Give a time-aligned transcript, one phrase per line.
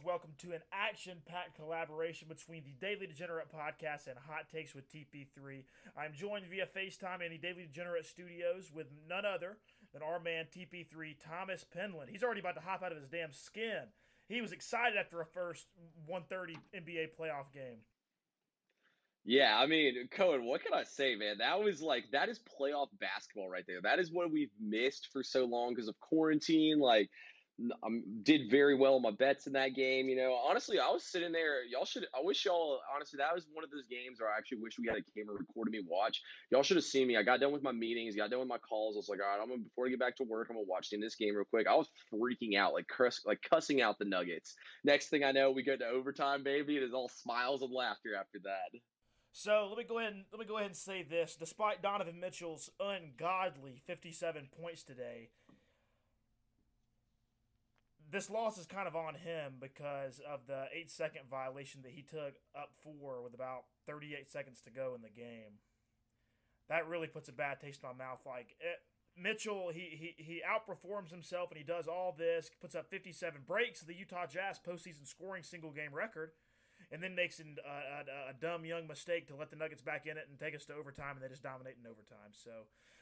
[0.00, 4.90] welcome to an action packed collaboration between the Daily Degenerate podcast and Hot Takes with
[4.90, 5.64] TP3.
[5.96, 9.58] I'm joined via FaceTime in the Daily Degenerate studios with none other
[9.92, 12.08] than our man TP3, Thomas Penland.
[12.08, 13.82] He's already about to hop out of his damn skin.
[14.28, 15.66] He was excited after a first
[16.06, 17.80] 130 NBA playoff game.
[19.24, 21.36] Yeah, I mean, Cohen, what can I say, man?
[21.38, 23.80] That was like that is playoff basketball right there.
[23.82, 26.80] That is what we've missed for so long because of quarantine.
[26.80, 27.10] Like,
[27.60, 30.08] I um, did very well on my bets in that game.
[30.08, 31.64] You know, honestly, I was sitting there.
[31.64, 32.06] Y'all should.
[32.14, 32.80] I wish y'all.
[32.94, 35.36] Honestly, that was one of those games where I actually wish we had a camera
[35.38, 36.22] recording me watch.
[36.50, 37.16] Y'all should have seen me.
[37.16, 38.16] I got done with my meetings.
[38.16, 38.96] Got done with my calls.
[38.96, 40.66] I was like, all right, I'm gonna before I get back to work, I'm gonna
[40.66, 41.66] watch the this game real quick.
[41.66, 44.54] I was freaking out, like cuss, like cussing out the Nuggets.
[44.84, 46.76] Next thing I know, we go to overtime, baby.
[46.76, 48.80] It is all smiles and laughter after that.
[49.32, 51.36] So let me go ahead and let me go ahead and say this.
[51.36, 55.30] Despite Donovan Mitchell's ungodly 57 points today,
[58.12, 62.02] this loss is kind of on him because of the eight second violation that he
[62.02, 65.58] took up for with about 38 seconds to go in the game.
[66.68, 68.20] That really puts a bad taste in my mouth.
[68.26, 68.78] Like it,
[69.16, 73.80] Mitchell, he, he he outperforms himself and he does all this, puts up 57 breaks
[73.80, 76.32] the Utah Jazz postseason scoring single game record
[76.92, 80.04] and then makes an, uh, a, a, dumb young mistake to let the Nuggets back
[80.04, 82.32] in it and take us to overtime, and they just dominate in overtime.
[82.32, 82.50] So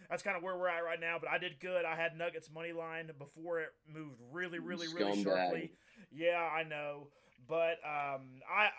[0.08, 1.16] that's kind of where we're at right now.
[1.20, 1.84] But I did good.
[1.84, 5.72] I had Nuggets money line before it moved really, really, really sharply.
[6.12, 7.08] Yeah, I know,
[7.48, 8.70] but um, I,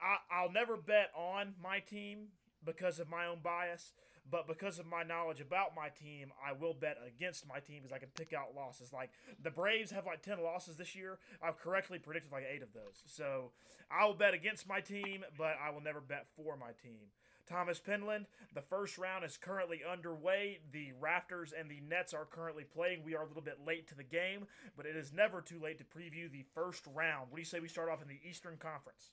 [0.00, 2.28] I I'll never bet on my team
[2.64, 3.92] because of my own bias.
[4.30, 7.94] But because of my knowledge about my team, I will bet against my team because
[7.94, 8.92] I can pick out losses.
[8.92, 9.10] Like
[9.42, 11.18] the Braves have like 10 losses this year.
[11.42, 13.02] I've correctly predicted like eight of those.
[13.06, 13.50] So
[13.90, 17.10] I will bet against my team, but I will never bet for my team.
[17.48, 20.60] Thomas Penland, the first round is currently underway.
[20.70, 23.02] The Raptors and the Nets are currently playing.
[23.04, 24.46] We are a little bit late to the game,
[24.76, 27.30] but it is never too late to preview the first round.
[27.30, 29.10] What do you say we start off in the Eastern Conference?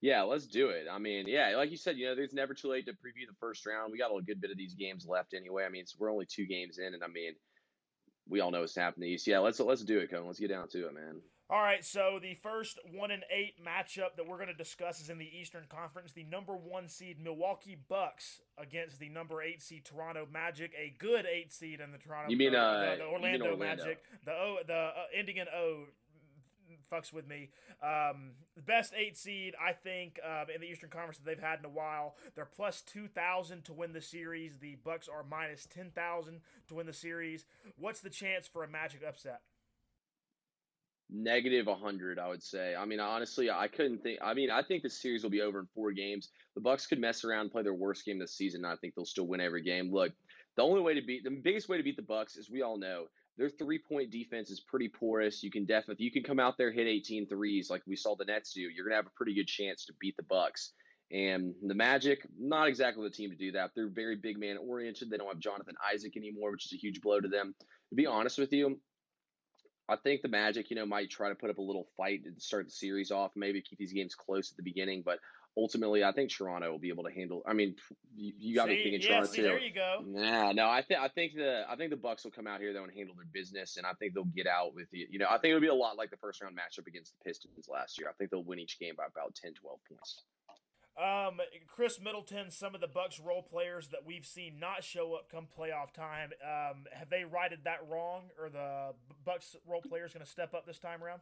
[0.00, 0.86] Yeah, let's do it.
[0.90, 3.34] I mean, yeah, like you said, you know, there's never too late to preview the
[3.40, 3.90] first round.
[3.90, 5.64] We got a good bit of these games left anyway.
[5.64, 7.34] I mean, we're only two games in, and I mean,
[8.28, 9.26] we all know what's happening East.
[9.26, 10.26] Yeah, let's let's do it, Cohen.
[10.26, 11.20] Let's get down to it, man.
[11.50, 15.08] All right, so the first one and eight matchup that we're going to discuss is
[15.08, 16.12] in the Eastern Conference.
[16.12, 20.72] The number one seed Milwaukee Bucks against the number eight seed Toronto Magic.
[20.78, 22.30] A good eight seed in the Toronto.
[22.30, 23.98] You mean uh, the, the Orlando, mean Orlando, Magic?
[24.26, 25.84] The O, the uh, ending in O
[26.90, 27.50] fucks with me.
[27.82, 31.60] Um, the best eight seed, I think, uh, in the Eastern Conference that they've had
[31.60, 32.16] in a while.
[32.34, 34.58] They're plus two thousand to win the series.
[34.58, 37.44] The Bucks are minus ten thousand to win the series.
[37.76, 39.40] What's the chance for a Magic upset?
[41.10, 42.74] Negative 100, I would say.
[42.74, 44.18] I mean, honestly, I couldn't think.
[44.22, 46.28] I mean, I think the series will be over in four games.
[46.54, 48.64] The Bucks could mess around and play their worst game this season.
[48.64, 49.90] and I think they'll still win every game.
[49.90, 50.12] Look,
[50.56, 52.76] the only way to beat the biggest way to beat the Bucks, as we all
[52.76, 53.06] know,
[53.38, 55.42] their three point defense is pretty porous.
[55.42, 58.24] You can definitely you can come out there hit 18 threes like we saw the
[58.24, 58.62] Nets do.
[58.62, 60.72] You're gonna have a pretty good chance to beat the Bucks.
[61.10, 63.70] And the Magic, not exactly the team to do that.
[63.74, 65.08] They're very big man oriented.
[65.08, 67.54] They don't have Jonathan Isaac anymore, which is a huge blow to them.
[67.88, 68.78] To be honest with you,
[69.88, 72.40] I think the Magic, you know, might try to put up a little fight and
[72.40, 75.02] start the series off, maybe keep these games close at the beginning.
[75.02, 75.18] But
[75.56, 77.42] ultimately, I think Toronto will be able to handle.
[77.46, 77.76] I mean,
[78.16, 79.42] you, you got me thinking yeah, Toronto see, too.
[79.42, 80.02] There you go.
[80.06, 82.72] Nah, no, I think I think the I think the Bucks will come out here
[82.72, 85.06] though and handle their business, and I think they'll get out with the.
[85.10, 87.28] You know, I think it'll be a lot like the first round matchup against the
[87.28, 88.08] Pistons last year.
[88.08, 90.22] I think they'll win each game by about 10, 12 points.
[90.98, 95.30] Um, Khris Middleton, some of the Bucks role players that we've seen not show up
[95.30, 96.30] come playoff time.
[96.42, 100.66] Um, have they righted that wrong, or the Bucks role players going to step up
[100.66, 101.20] this time around?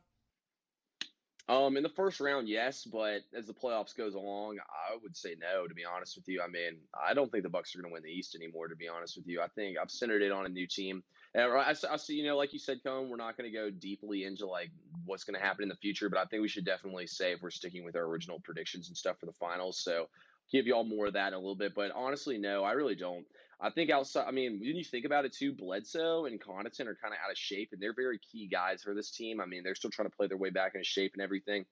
[1.49, 5.37] Um, in the first round, yes, but as the playoffs goes along, I would say
[5.41, 5.69] no.
[5.69, 7.95] To be honest with you, I mean, I don't think the Bucks are going to
[7.95, 8.67] win the East anymore.
[8.67, 11.05] To be honest with you, I think I've centered it on a new team.
[11.35, 13.71] And I, I see, you know, like you said, Cohen, we're not going to go
[13.71, 14.71] deeply into like
[15.05, 17.43] what's going to happen in the future, but I think we should definitely say if
[17.43, 19.79] we're sticking with our original predictions and stuff for the finals.
[19.79, 20.09] So
[20.51, 21.75] give y'all more of that in a little bit.
[21.77, 23.25] But honestly, no, I really don't.
[23.61, 26.99] I think outside, I mean, when you think about it too, Bledsoe and Connaughton are
[27.01, 29.41] kind of out of shape, and they're very key guys for this team.
[29.41, 31.65] I mean, they're still trying to play their way back into shape and everything.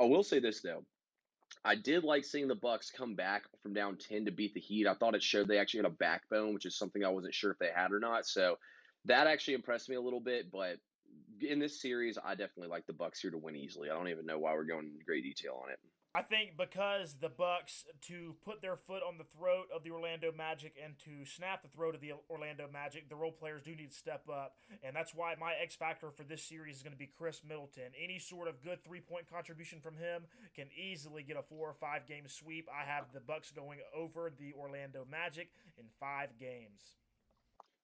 [0.00, 0.84] I will say this though.
[1.64, 4.86] I did like seeing the Bucks come back from down 10 to beat the Heat.
[4.86, 7.50] I thought it showed they actually had a backbone, which is something I wasn't sure
[7.50, 8.26] if they had or not.
[8.26, 8.58] So
[9.06, 10.78] that actually impressed me a little bit, but
[11.40, 13.90] in this series, I definitely like the Bucks here to win easily.
[13.90, 15.78] I don't even know why we're going into great detail on it.
[16.16, 20.30] I think because the Bucks to put their foot on the throat of the Orlando
[20.30, 23.90] Magic and to snap the throat of the Orlando Magic, the role players do need
[23.90, 26.98] to step up, and that's why my X factor for this series is going to
[26.98, 27.90] be Khris Middleton.
[28.00, 31.74] Any sort of good three point contribution from him can easily get a four or
[31.74, 32.68] five game sweep.
[32.70, 36.94] I have the Bucks going over the Orlando Magic in five games.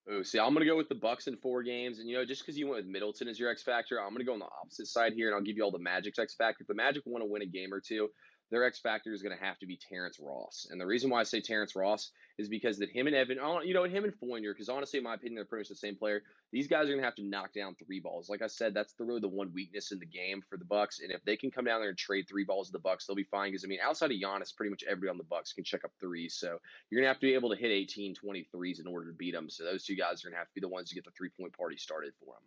[0.09, 2.43] Oh, see, I'm gonna go with the Bucks in four games, and you know, just
[2.43, 4.87] because you went with Middleton as your X factor, I'm gonna go on the opposite
[4.87, 6.63] side here, and I'll give you all the Magic's X factor.
[6.63, 8.09] If the Magic want to win a game or two,
[8.51, 10.67] their X factor is going to have to be Terrence Ross.
[10.71, 13.61] And the reason why I say Terrence Ross is because that him and Evan, oh,
[13.61, 15.97] you know, him and Fournier, because honestly, in my opinion, they're pretty much the same
[15.97, 16.23] player.
[16.53, 18.29] These guys are going to have to knock down three balls.
[18.29, 21.01] Like I said, that's the really the one weakness in the game for the Bucks.
[21.01, 23.17] And if they can come down there and trade three balls to the Bucks, they'll
[23.17, 23.51] be fine.
[23.51, 25.93] Because I mean, outside of Giannis, pretty much everybody on the Bucks can check up
[26.01, 26.35] threes.
[26.35, 26.59] So
[26.91, 29.17] you're going to have to be able to hit 18, 20 threes in order to
[29.17, 29.49] beat them.
[29.49, 31.13] So those two guys are going to have to be the ones to get the
[31.17, 32.43] three point party started for them.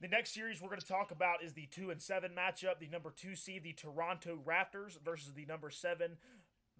[0.00, 2.78] The next series we're going to talk about is the two and seven matchup.
[2.80, 6.16] The number two seed, the Toronto Raptors, versus the number seven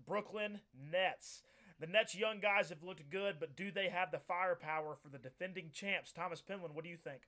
[0.06, 1.42] Brooklyn Nets.
[1.78, 5.18] The Nets' young guys have looked good, but do they have the firepower for the
[5.18, 6.12] defending champs?
[6.12, 7.22] Thomas Penland, what do you think?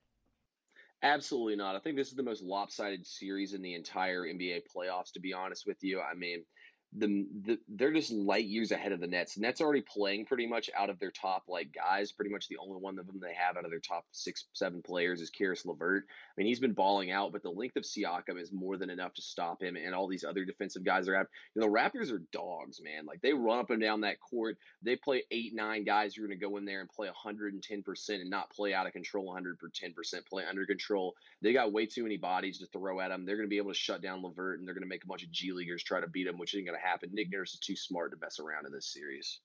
[1.03, 1.77] Absolutely not.
[1.77, 5.35] I think this is the most lopsided series in the entire NBA playoffs, to be
[5.35, 6.01] honest with you.
[6.01, 6.45] I mean,
[6.95, 9.39] the, the they're just light years ahead of the Nets.
[9.39, 12.13] Nets are already playing pretty much out of their top like guys.
[12.13, 14.83] Pretty much the only one of them they have out of their top six seven
[14.83, 16.05] players is Caris LeVert.
[16.07, 19.15] I mean he's been balling out, but the length of Siakam is more than enough
[19.15, 19.77] to stop him.
[19.77, 21.29] And all these other defensive guys are out.
[21.55, 23.07] You know, the Raptors are dogs, man.
[23.07, 24.59] Like they run up and down that court.
[24.83, 27.83] They play eight nine guys who are going to go in there and play 110
[27.83, 30.27] percent and not play out of control 110 percent.
[30.27, 31.15] Play under control.
[31.41, 33.25] They got way too many bodies to throw at them.
[33.25, 35.07] They're going to be able to shut down LeVert and they're going to make a
[35.07, 37.11] bunch of G leaguers try to beat him, which isn't going to happen.
[37.13, 39.41] Nick Nurse is too smart to mess around in this series.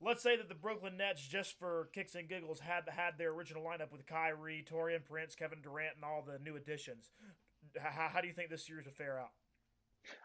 [0.00, 3.64] Let's say that the Brooklyn Nets, just for kicks and giggles, had had their original
[3.64, 7.10] lineup with Kyrie, Taurean Prince, Kevin Durant, and all the new additions.
[7.80, 9.30] How, how do you think this series would fare out?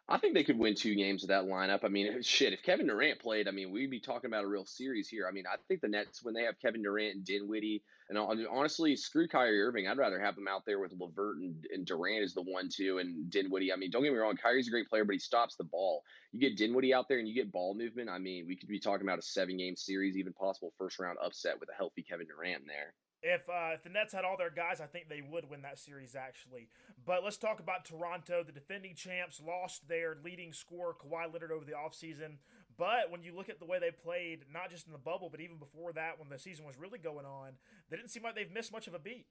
[0.10, 1.84] I think they could win two games with that lineup.
[1.84, 4.66] I mean, shit, if Kevin Durant played, I mean, we'd be talking about a real
[4.66, 5.26] series here.
[5.28, 8.98] I mean, I think the Nets, when they have Kevin Durant and Dinwiddie, and honestly,
[8.98, 9.88] screw Kyrie Irving.
[9.88, 12.98] I'd rather have him out there with LeVert and, and Durant as the one, two,
[12.98, 13.72] and Dinwiddie.
[13.72, 16.04] I mean, don't get me wrong, Kyrie's a great player, but he stops the ball.
[16.34, 18.10] You get Dinwiddie out there and you get ball movement.
[18.10, 21.20] I mean, we could be talking about a seven game series, even possible first round
[21.24, 22.94] upset with a healthy Kevin Durant there.
[23.24, 25.78] If uh, if the Nets had all their guys, I think they would win that
[25.78, 26.70] series actually.
[27.06, 28.44] But let's talk about Toronto.
[28.44, 32.38] The defending champs lost their leading scorer Kawhi Leonard over the offseason.
[32.78, 35.40] But when you look at the way they played, not just in the bubble, but
[35.40, 37.52] even before that, when the season was really going on,
[37.90, 39.26] they didn't seem like they've missed much of a beat.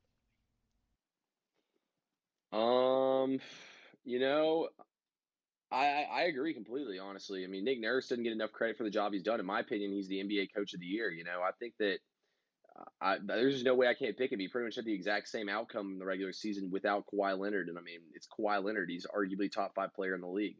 [2.52, 3.38] Um,
[4.04, 4.68] you know,
[5.72, 6.98] I, I agree completely.
[6.98, 9.40] Honestly, I mean, Nick Nurse didn't get enough credit for the job he's done.
[9.40, 11.10] In my opinion, he's the NBA Coach of the Year.
[11.10, 11.98] You know, I think that
[13.00, 14.40] I, there's no way I can't pick him.
[14.40, 17.68] He pretty much had the exact same outcome in the regular season without Kawhi Leonard.
[17.68, 18.90] And I mean, it's Kawhi Leonard.
[18.90, 20.56] He's arguably top five player in the league.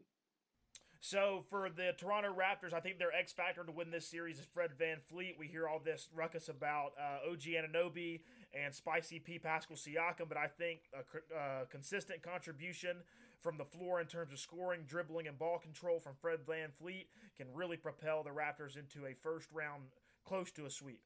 [1.03, 4.45] So for the Toronto Raptors, I think their X factor to win this series is
[4.45, 5.37] Fred VanVleet.
[5.37, 8.21] We hear all this ruckus about uh, OG Anunoby
[8.53, 9.39] and Spicy P.
[9.39, 12.97] Pascal Siakam, but I think a, a consistent contribution
[13.39, 17.47] from the floor in terms of scoring, dribbling, and ball control from Fred VanVleet can
[17.51, 19.85] really propel the Raptors into a first round
[20.23, 21.01] close to a sweep.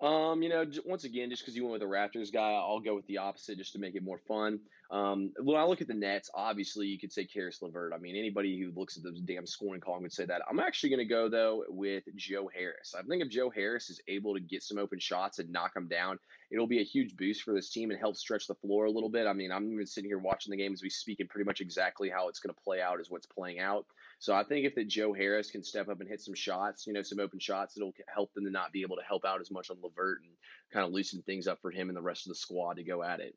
[0.00, 2.94] Um, you know, once again, just because you went with a Raptors guy, I'll go
[2.94, 4.58] with the opposite just to make it more fun.
[4.90, 7.92] Um, when I look at the Nets, obviously you could say Caris LeVert.
[7.94, 10.42] I mean, anybody who looks at the damn scoring column would say that.
[10.48, 12.94] I'm actually going to go though with Joe Harris.
[12.96, 15.88] I think if Joe Harris is able to get some open shots and knock them
[15.88, 16.18] down,
[16.50, 19.08] it'll be a huge boost for this team and help stretch the floor a little
[19.08, 19.26] bit.
[19.26, 21.60] I mean, I'm even sitting here watching the game as we speak, and pretty much
[21.60, 23.86] exactly how it's going to play out is what's playing out.
[24.18, 26.92] So I think if that Joe Harris can step up and hit some shots, you
[26.92, 29.50] know, some open shots, it'll help them to not be able to help out as
[29.50, 30.32] much on LeVert and
[30.72, 33.02] kind of loosen things up for him and the rest of the squad to go
[33.02, 33.34] at it.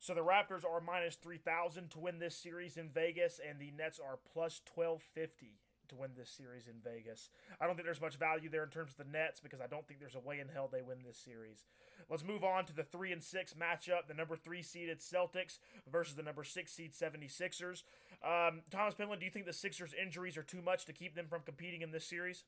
[0.00, 3.98] So the Raptors are minus 3,000 to win this series in Vegas, and the Nets
[3.98, 7.30] are plus 1250 to win this series in Vegas.
[7.60, 9.86] I don't think there's much value there in terms of the Nets because I don't
[9.86, 11.64] think there's a way in hell they win this series.
[12.08, 15.58] Let's move on to the 3 and 6 matchup, the number 3 seeded Celtics
[15.90, 17.82] versus the number 6 seed 76ers.
[18.24, 21.26] Um, Thomas Penland, do you think the Sixers injuries are too much to keep them
[21.28, 22.44] from competing in this series?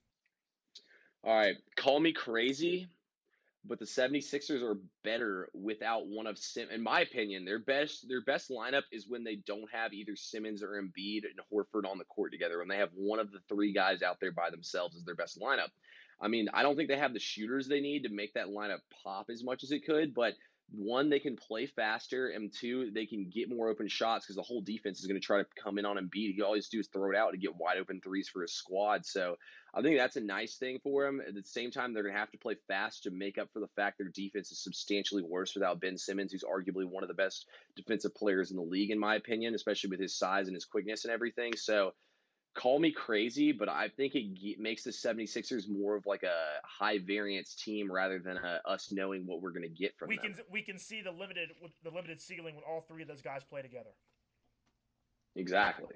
[1.23, 2.89] All right, call me crazy,
[3.65, 8.23] but the 76ers are better without one of Sim in my opinion their best their
[8.25, 12.05] best lineup is when they don't have either Simmons or Embiid and Horford on the
[12.05, 15.05] court together when they have one of the three guys out there by themselves as
[15.05, 15.69] their best lineup
[16.21, 18.81] I mean, I don't think they have the shooters they need to make that lineup
[19.03, 20.35] pop as much as it could, but
[20.73, 24.43] one, they can play faster, and two, they can get more open shots because the
[24.43, 26.35] whole defense is going to try to come in on Embiid.
[26.35, 29.05] He always do is throw it out to get wide open threes for his squad.
[29.05, 29.37] So
[29.75, 31.21] I think that's a nice thing for him.
[31.27, 33.61] At the same time, they're going to have to play fast to make up for
[33.61, 37.15] the fact their defense is substantially worse without Ben Simmons, who's arguably one of the
[37.15, 37.47] best
[37.77, 41.05] defensive players in the league, in my opinion, especially with his size and his quickness
[41.05, 41.57] and everything.
[41.57, 41.95] So
[42.55, 46.99] call me crazy, but I think it makes the 76ers more of like a high
[46.99, 50.35] variance team rather than a, us knowing what we're going to get from we them.
[50.35, 51.51] can we can see the limited
[51.85, 53.91] the limited ceiling when all three of those guys play together.
[55.37, 55.95] Exactly.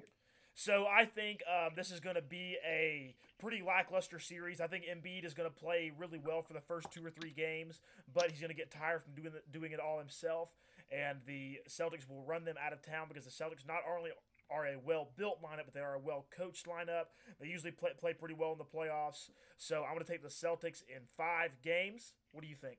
[0.56, 4.60] So I think um, this is going to be a pretty lackluster series.
[4.60, 7.32] I think Embiid is going to play really well for the first two or three
[7.36, 7.80] games,
[8.12, 10.54] but he's going to get tired from doing the, doing it all himself.
[10.90, 14.10] And the Celtics will run them out of town because the Celtics not only
[14.50, 17.06] are a well built lineup, but they are a well coached lineup.
[17.40, 19.30] They usually play, play pretty well in the playoffs.
[19.56, 22.12] So I'm going to take the Celtics in five games.
[22.32, 22.78] What do you think?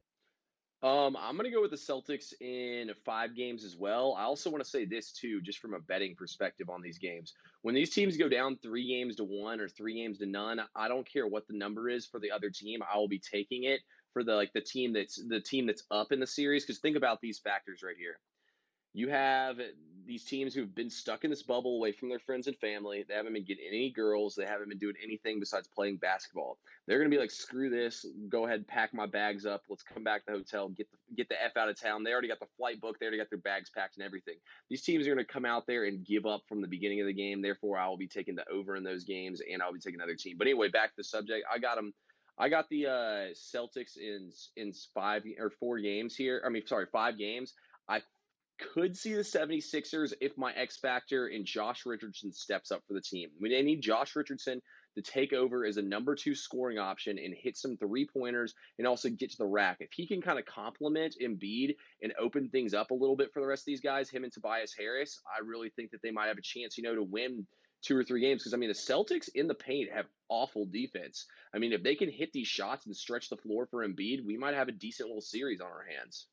[0.83, 4.15] Um, I'm going to go with the Celtics in five games as well.
[4.17, 7.33] I also want to say this too, just from a betting perspective on these games.
[7.63, 10.87] When these teams go down three games to one or three games to none, I
[10.87, 12.81] don't care what the number is for the other team.
[12.83, 13.81] I will be taking it
[14.15, 16.63] for the like the team that's the team that's up in the series.
[16.63, 18.17] Because think about these factors right here.
[18.93, 19.57] You have
[20.07, 23.03] these teams who've been stuck in this bubble away from their friends and family.
[23.05, 24.35] They haven't been getting any girls.
[24.35, 26.59] They haven't been doing anything besides playing basketball.
[26.87, 28.05] They're going to be like, screw this.
[28.29, 29.63] Go ahead, pack my bags up.
[29.67, 30.69] Let's come back to the hotel.
[30.69, 32.05] Get the get the f out of town.
[32.05, 33.01] They already got the flight booked.
[33.01, 34.35] They already got their bags packed and everything.
[34.69, 37.07] These teams are going to come out there and give up from the beginning of
[37.07, 37.41] the game.
[37.41, 40.15] Therefore, I will be taking the over in those games, and I'll be taking another
[40.15, 40.37] team.
[40.37, 41.45] But anyway, back to the subject.
[41.53, 41.93] I got them.
[42.37, 46.41] I got the uh, Celtics in in five or four games here.
[46.45, 47.53] I mean, sorry, five games.
[47.87, 48.01] I
[48.73, 53.01] could see the 76ers if my X factor and Josh Richardson steps up for the
[53.01, 53.29] team.
[53.39, 54.61] We need Josh Richardson
[54.95, 58.87] to take over as a number two scoring option and hit some three pointers and
[58.87, 59.77] also get to the rack.
[59.81, 63.41] If he can kind of complement Embiid and open things up a little bit for
[63.41, 66.27] the rest of these guys, him and Tobias Harris, I really think that they might
[66.27, 67.45] have a chance, you know, to win
[67.85, 68.41] two or three games.
[68.41, 71.25] Because I mean, the Celtics in the paint have awful defense.
[71.53, 74.37] I mean, if they can hit these shots and stretch the floor for Embiid, we
[74.37, 76.27] might have a decent little series on our hands.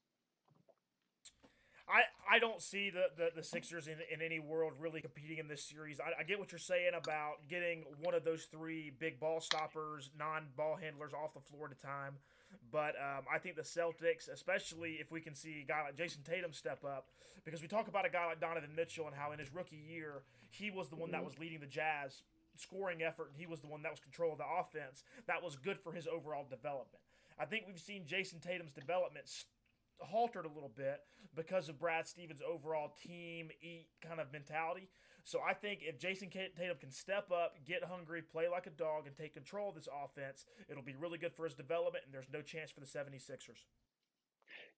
[1.88, 5.48] I, I don't see the, the, the Sixers in, in any world really competing in
[5.48, 6.00] this series.
[6.00, 10.10] I, I get what you're saying about getting one of those three big ball stoppers,
[10.18, 12.14] non ball handlers off the floor at a time.
[12.70, 16.22] But um, I think the Celtics, especially if we can see a guy like Jayson
[16.24, 17.06] Tatum step up,
[17.44, 20.22] because we talk about a guy like Donovan Mitchell and how in his rookie year
[20.50, 22.22] he was the one that was leading the Jazz
[22.56, 25.04] scoring effort and he was the one that was control of the offense.
[25.26, 27.02] That was good for his overall development.
[27.38, 29.26] I think we've seen Jayson Tatum's development
[30.00, 31.00] haltered a little bit
[31.34, 34.88] because of Brad Stevens' overall team eat kind of mentality.
[35.24, 39.06] So I think if Jayson Tatum can step up, get hungry, play like a dog,
[39.06, 42.28] and take control of this offense, it'll be really good for his development, and there's
[42.32, 43.64] no chance for the 76ers.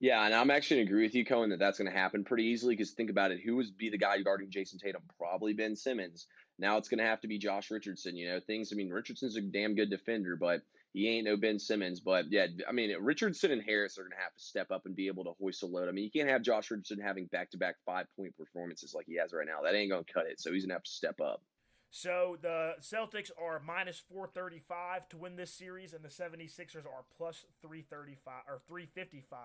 [0.00, 2.76] Yeah, and I'm actually agree with you, Cohen, that that's going to happen pretty easily
[2.76, 3.40] because think about it.
[3.44, 5.02] Who would be the guy guarding Jayson Tatum?
[5.18, 6.26] Probably Ben Simmons.
[6.58, 8.16] Now it's going to have to be Josh Richardson.
[8.16, 10.62] You know, things, I mean, Richardson's a damn good defender, but
[10.94, 14.22] he ain't no Ben Simmons, but yeah, I mean Richardson and Harris are going to
[14.22, 15.88] have to step up and be able to hoist a load.
[15.88, 19.46] I mean, you can't have Josh Richardson having back-to-back five-point performances like he has right
[19.46, 19.60] now.
[19.62, 20.40] That ain't going to cut it.
[20.40, 21.42] So he's going to have to step up.
[21.90, 27.44] So the Celtics are minus 435 to win this series, and the 76ers are plus
[27.60, 29.38] 335 or 355.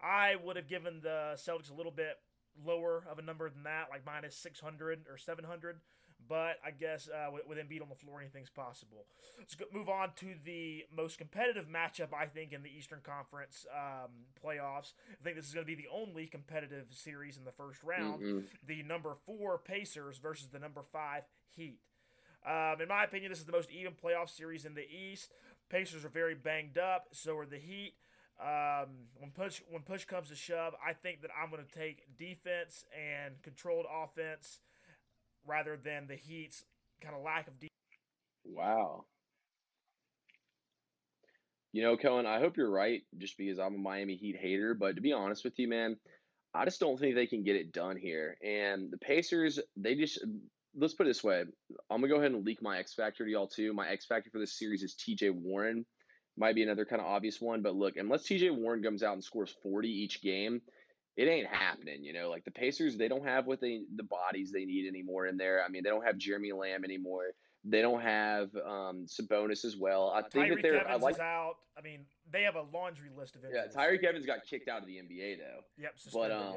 [0.00, 2.18] I would have given the Celtics a little bit
[2.64, 5.80] lower of a number than that, like minus 600 or 700.
[6.28, 9.06] But I guess uh, with, with Embiid on the floor, anything's possible.
[9.38, 13.66] Let's go, move on to the most competitive matchup, I think, in the Eastern Conference
[13.72, 14.10] um,
[14.44, 14.92] playoffs.
[15.10, 18.22] I think this is going to be the only competitive series in the first round.
[18.22, 18.38] Mm-hmm.
[18.66, 21.80] The number four Pacers versus the number five Heat.
[22.46, 25.32] Um, in my opinion, this is the most even playoff series in the East.
[25.68, 27.94] Pacers are very banged up, so are the Heat.
[28.38, 32.04] Um, when push when push comes to shove, I think that I'm going to take
[32.18, 34.60] defense and controlled offense
[35.46, 36.64] rather than the Heat's
[37.02, 37.70] kind of lack of defense.
[38.44, 39.04] Wow.
[41.72, 44.74] You know, Cohen, I hope you're right just because I'm a Miami Heat hater.
[44.74, 45.96] But to be honest with you, man,
[46.54, 48.36] I just don't think they can get it done here.
[48.42, 50.24] And the Pacers, they just,
[50.74, 51.40] let's put it this way.
[51.90, 53.74] I'm going to go ahead and leak my X Factor to y'all, too.
[53.74, 55.84] My X Factor for this series is TJ Warren.
[56.38, 57.62] Might be another kind of obvious one.
[57.62, 60.62] But look, unless TJ Warren comes out and scores 40 each game,
[61.16, 62.28] it ain't happening, you know.
[62.28, 65.62] Like the Pacers, they don't have what they the bodies they need anymore in there.
[65.64, 67.24] I mean, they don't have Jeremy Lamb anymore.
[67.64, 70.12] They don't have um, Sabonis as well.
[70.14, 71.54] I uh, think that they're Evans I like, is out.
[71.76, 73.72] I mean, they have a laundry list of injuries.
[73.74, 75.82] Yeah, Tyreke Evans got kicked out of the NBA though.
[75.82, 76.54] Yep, but um,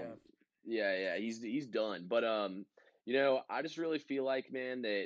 [0.66, 0.94] yeah.
[0.94, 2.06] yeah, yeah, he's he's done.
[2.08, 2.66] But um,
[3.10, 5.06] You know, I just really feel like, man, that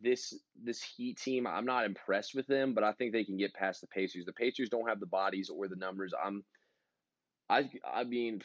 [0.00, 0.32] this
[0.64, 3.82] this Heat team, I'm not impressed with them, but I think they can get past
[3.82, 4.24] the Pacers.
[4.24, 6.14] The Pacers don't have the bodies or the numbers.
[6.24, 6.44] I'm,
[7.50, 8.40] I, I mean,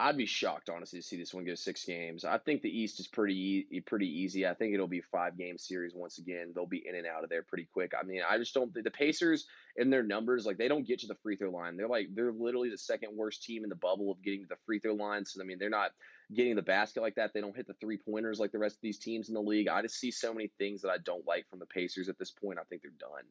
[0.00, 2.24] I'd be shocked, honestly, to see this one go six games.
[2.24, 4.46] I think the East is pretty pretty easy.
[4.46, 6.52] I think it'll be five game series once again.
[6.54, 7.92] They'll be in and out of there pretty quick.
[8.00, 8.72] I mean, I just don't.
[8.72, 11.76] The Pacers in their numbers, like they don't get to the free throw line.
[11.76, 14.56] They're like they're literally the second worst team in the bubble of getting to the
[14.66, 15.24] free throw line.
[15.24, 15.90] So I mean, they're not
[16.32, 17.32] getting the basket like that.
[17.34, 19.66] They don't hit the three pointers like the rest of these teams in the league.
[19.66, 22.30] I just see so many things that I don't like from the Pacers at this
[22.30, 22.60] point.
[22.60, 23.24] I think they're done.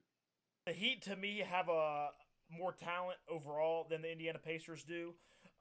[0.65, 2.09] The Heat, to me, have a
[2.51, 5.13] more talent overall than the Indiana Pacers do.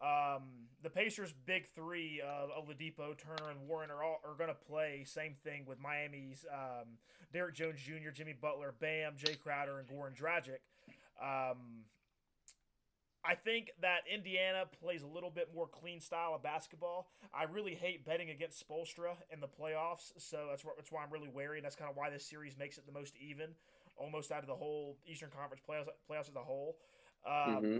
[0.03, 0.43] Um,
[0.83, 5.05] the Pacers' big three, uh, Oladipo, Turner, and Warren, are all are going to play.
[5.07, 6.99] Same thing with Miami's um,
[7.33, 10.61] Derrick Jones Jr., Jimmy Butler, Bam, Jae Crowder, and Goran Dragic.
[11.21, 11.85] Um,
[13.25, 17.11] I think that Indiana plays a little bit more clean style of basketball.
[17.35, 21.29] I really hate betting against Spoelstra in the playoffs, so that's, that's why I'm really
[21.29, 23.51] wary, and that's kind of why this series makes it the most even,
[23.97, 26.77] almost out of the whole Eastern Conference playoffs, playoffs as a whole.
[27.27, 27.79] Um, mm-hmm.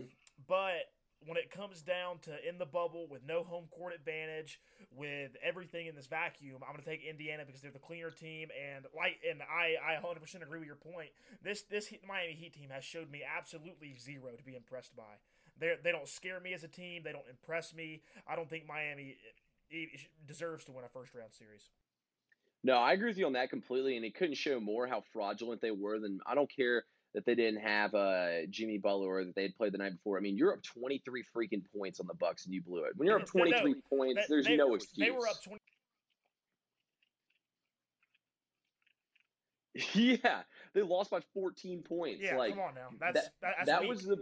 [0.49, 0.91] But
[1.25, 4.61] when it comes down to in the bubble with no home court advantage,
[4.95, 8.49] with everything in this vacuum, I'm going to take Indiana because they're the cleaner team.
[8.55, 11.11] And like, and I, I 100% agree with your point.
[11.43, 15.19] This this Miami Heat team has showed me absolutely zero to be impressed by.
[15.59, 17.03] They they don't scare me as a team.
[17.05, 18.03] They don't impress me.
[18.29, 19.17] I don't think Miami
[19.73, 21.71] eh, eh, deserves to win a first round series.
[22.63, 25.61] No, I agree with you on that completely, and it couldn't show more how fraudulent
[25.61, 26.85] they were than I don't care
[27.17, 30.19] that they didn't have uh, Jimmy Butler or that they had played the night before.
[30.19, 32.93] I mean, you're up 23 freaking points on the Bucks and you blew it.
[32.95, 35.09] When you're up 23 no, points, there's they, no excuse.
[35.09, 35.61] They were up 20.
[40.23, 40.43] yeah,
[40.75, 42.21] they lost by 14 points.
[42.23, 42.89] Yeah, like, come on now.
[43.01, 44.19] That's that, that's that was the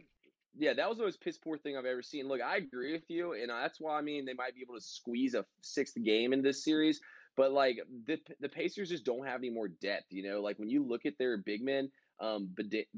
[0.57, 2.29] yeah, that was the most piss poor thing I've ever seen.
[2.29, 4.81] Look, I agree with you, and that's why I mean they might be able to
[4.81, 7.01] squeeze a sixth game in this series.
[7.37, 10.07] But like the the Pacers just don't have any more depth.
[10.11, 12.48] You know, like when you look at their big men, um,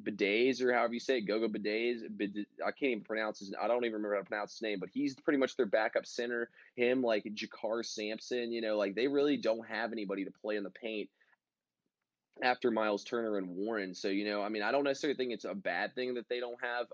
[0.03, 2.01] Bidays or however you say it, Goga Bidays.
[2.65, 3.55] I can't even pronounce his.
[3.61, 6.07] I don't even remember how to pronounce his name, but he's pretty much their backup
[6.07, 6.51] center.
[6.75, 8.53] Him like JaKarr Sampson.
[8.53, 11.09] You know, like they really don't have anybody to play in the paint
[12.43, 13.95] after Miles Turner and Warren.
[13.95, 16.41] So you know, I mean, I don't necessarily think it's a bad thing that they
[16.41, 16.87] don't have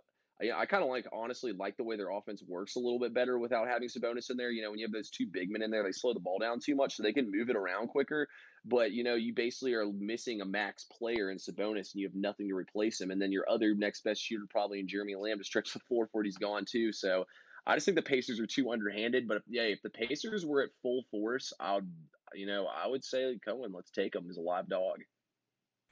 [0.42, 3.14] I, I kind of like honestly like the way their offense works a little bit
[3.14, 4.50] better without having Sabonis in there.
[4.50, 6.38] You know, when you have those two big men in there, they slow the ball
[6.38, 8.28] down too much, so they can move it around quicker.
[8.64, 12.14] But you know, you basically are missing a max player in Sabonis, and you have
[12.14, 13.10] nothing to replace him.
[13.10, 16.08] And then your other next best shooter probably in Jeremy Lamb to stretch the floor
[16.12, 16.92] for he's gone too.
[16.92, 17.24] So
[17.66, 19.26] I just think the Pacers are too underhanded.
[19.26, 21.90] But if, yeah, if the Pacers were at full force, I would,
[22.34, 25.00] you know, I would say Cohen, let's take them as a live dog.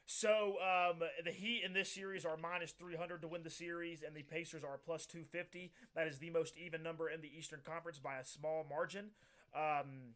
[0.07, 4.15] So um, the Heat in this series are minus 300 to win the series, and
[4.15, 5.71] the Pacers are plus 250.
[5.95, 9.11] That is the most even number in the Eastern Conference by a small margin.
[9.55, 10.15] Um,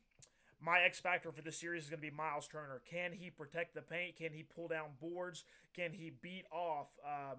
[0.61, 2.81] my X factor for this series is going to be Miles Turner.
[2.91, 4.17] Can he protect the paint?
[4.17, 5.45] Can he pull down boards?
[5.75, 7.39] Can he beat off, um,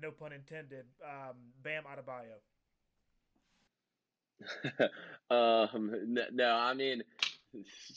[0.00, 2.38] no pun intended, um, Bam Adebayo?
[5.74, 5.92] um,
[6.32, 7.02] no, I mean,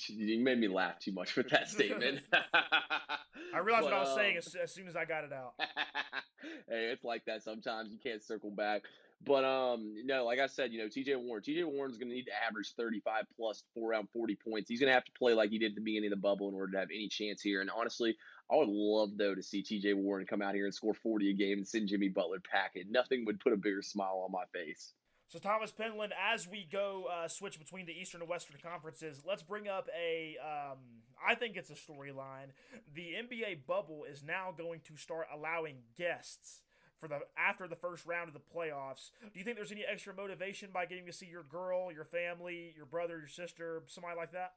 [0.08, 2.22] you made me laugh too much with that statement.
[3.54, 5.54] I realized but, what I was saying as, as, soon as I got it out.
[6.70, 7.92] hey, it's like that sometimes.
[7.92, 8.84] You can't circle back.
[9.24, 11.44] But um, no, like I said, you know, TJ Warren.
[11.44, 14.70] TJ Warren's going to need to average 35 plus four around 40 points.
[14.70, 16.50] He's going to have to play like he did at the beginning of the bubble
[16.50, 17.62] in order to have any chance here.
[17.62, 18.18] And honestly,
[18.52, 21.34] I would love though to see TJ Warren come out here and score 40 a
[21.34, 22.92] game and send Jimmy Butler packing.
[22.92, 24.94] Nothing would put a bigger smile on my face.
[25.28, 29.44] So Thomas Penland, as we go uh, switch between the Eastern and Western conferences, let's
[29.44, 30.36] bring up a.
[30.44, 30.80] Um,
[31.26, 32.50] I think it's a storyline.
[32.94, 36.64] The NBA bubble is now going to start allowing guests
[37.02, 39.10] for the after the first round of the playoffs.
[39.22, 42.74] Do you think there's any extra motivation by getting to see your girl, your family,
[42.78, 44.54] your brother, your sister, somebody like that?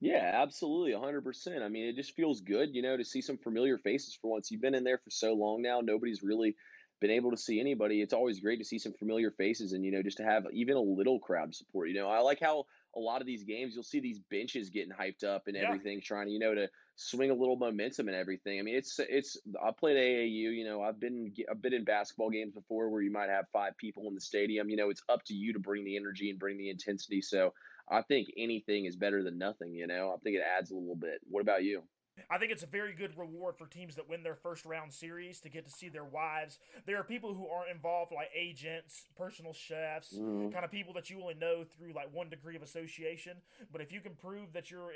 [0.00, 1.60] Yeah, absolutely, 100%.
[1.60, 4.48] I mean, it just feels good, you know, to see some familiar faces for once.
[4.48, 6.54] You've been in there for so long now, nobody's really
[7.00, 8.00] been able to see anybody.
[8.00, 10.76] It's always great to see some familiar faces and, you know, just to have even
[10.76, 11.88] a little crowd support.
[11.88, 14.92] You know, I like how a lot of these games you'll see these benches getting
[14.92, 15.64] hyped up and yeah.
[15.64, 16.68] everything, trying to, you know, to
[17.00, 18.58] swing a little momentum and everything.
[18.58, 22.28] I mean, it's, it's, I played AAU, you know, I've been, I've been in basketball
[22.28, 24.68] games before where you might have five people in the stadium.
[24.68, 27.22] You know, it's up to you to bring the energy and bring the intensity.
[27.22, 27.54] So
[27.88, 30.96] I think anything is better than nothing, you know, I think it adds a little
[30.96, 31.20] bit.
[31.28, 31.84] What about you?
[32.30, 35.40] I think it's a very good reward for teams that win their first round series
[35.40, 36.58] to get to see their wives.
[36.86, 40.52] There are people who aren't involved, like agents, personal chefs, mm.
[40.52, 43.38] kind of people that you only know through like one degree of association.
[43.72, 44.92] But if you can prove that you're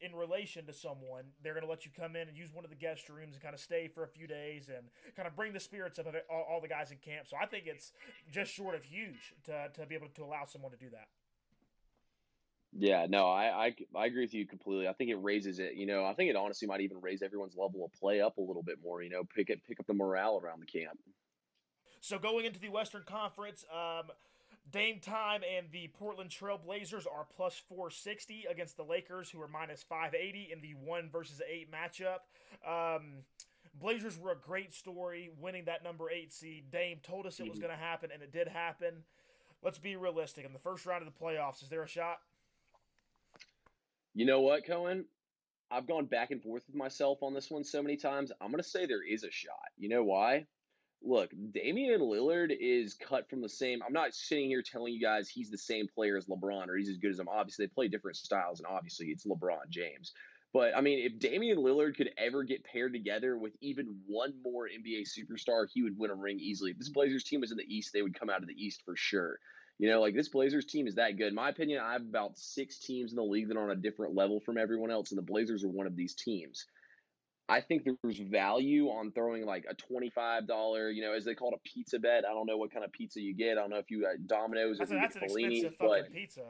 [0.00, 2.70] in relation to someone, they're going to let you come in and use one of
[2.70, 5.52] the guest rooms and kind of stay for a few days and kind of bring
[5.52, 7.26] the spirits up of all, all the guys in camp.
[7.28, 7.92] So I think it's
[8.30, 11.08] just short of huge to, to be able to allow someone to do that.
[12.72, 14.86] Yeah, no, I, I I agree with you completely.
[14.88, 15.74] I think it raises it.
[15.74, 18.40] You know, I think it honestly might even raise everyone's level of play up a
[18.42, 19.02] little bit more.
[19.02, 20.98] You know, pick it pick up the morale around the camp.
[22.00, 24.10] So going into the Western Conference, um,
[24.70, 29.48] Dame Time and the Portland Trail Blazers are plus 460 against the Lakers, who are
[29.48, 32.18] minus 580 in the one versus eight matchup.
[32.66, 33.24] Um,
[33.74, 36.70] Blazers were a great story, winning that number eight seed.
[36.70, 37.62] Dame told us it was Mhm.
[37.62, 39.04] going to happen, and it did happen.
[39.62, 40.44] Let's be realistic.
[40.44, 42.20] In the first round of the playoffs, is there a shot?
[44.16, 45.04] You know what, Cohen?
[45.70, 48.32] I've gone back and forth with myself on this one so many times.
[48.40, 49.68] I'm going to say there is a shot.
[49.76, 50.46] You know why?
[51.02, 53.82] Look, Damian Lillard is cut from the same.
[53.86, 56.88] I'm not sitting here telling you guys he's the same player as LeBron or he's
[56.88, 57.28] as good as him.
[57.28, 60.14] Obviously, they play different styles, and obviously, it's LeBron James.
[60.54, 64.66] But I mean, if Damian Lillard could ever get paired together with even one more
[64.66, 66.70] NBA superstar, he would win a ring easily.
[66.70, 68.80] If this Blazers team was in the East, they would come out of the East
[68.82, 69.38] for sure.
[69.78, 71.28] You know, like this Blazers team is that good.
[71.28, 73.76] In my opinion, I have about six teams in the league that are on a
[73.76, 76.64] different level from everyone else, and the Blazers are one of these teams.
[77.48, 81.52] I think there's value on throwing like a twenty-five dollar, you know, as they call
[81.52, 82.24] it, a pizza bet.
[82.24, 83.58] I don't know what kind of pizza you get.
[83.58, 86.12] I don't know if you got Domino's or That's, a, that's an expensive but fucking
[86.12, 86.42] pizza.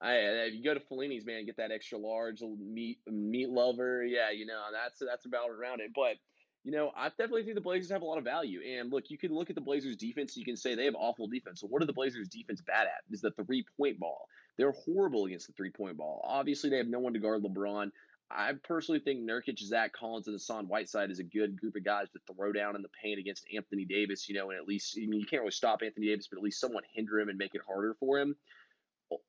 [0.00, 4.04] I, uh, if you go to Fellini's, man, get that extra large meat meat lover.
[4.04, 5.92] Yeah, you know that's that's about around it.
[5.94, 6.16] But
[6.64, 8.60] you know, I definitely think the Blazers have a lot of value.
[8.78, 10.36] And look, you can look at the Blazers defense.
[10.36, 11.60] You can say they have awful defense.
[11.60, 13.04] So what are the Blazers defense bad at?
[13.10, 14.28] Is the three point ball.
[14.56, 16.20] They're horrible against the three point ball.
[16.24, 17.90] Obviously, they have no one to guard LeBron.
[18.30, 22.08] I personally think Nurkic, Zach Collins, and Hassan Whiteside is a good group of guys
[22.10, 24.28] to throw down in the paint against Anthony Davis.
[24.28, 26.44] You know, and at least I mean, you can't really stop Anthony Davis, but at
[26.44, 28.36] least somewhat hinder him and make it harder for him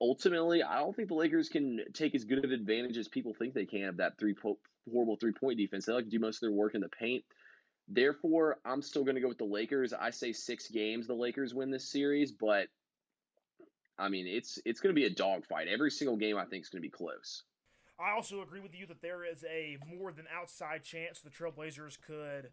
[0.01, 3.53] ultimately, I don't think the Lakers can take as good of advantage as people think
[3.53, 4.59] they can of that three po-
[4.91, 5.85] horrible three point defense.
[5.85, 7.23] They like to do most of their work in the paint.
[7.87, 9.93] Therefore, I'm still going to go with the Lakers.
[9.93, 12.67] I say six games the Lakers win this series, but
[13.97, 15.67] I mean it's it's going to be a dogfight.
[15.67, 17.43] Every single game I think is going to be close.
[17.99, 21.97] I also agree with you that there is a more than outside chance the Trailblazers
[21.99, 22.49] could.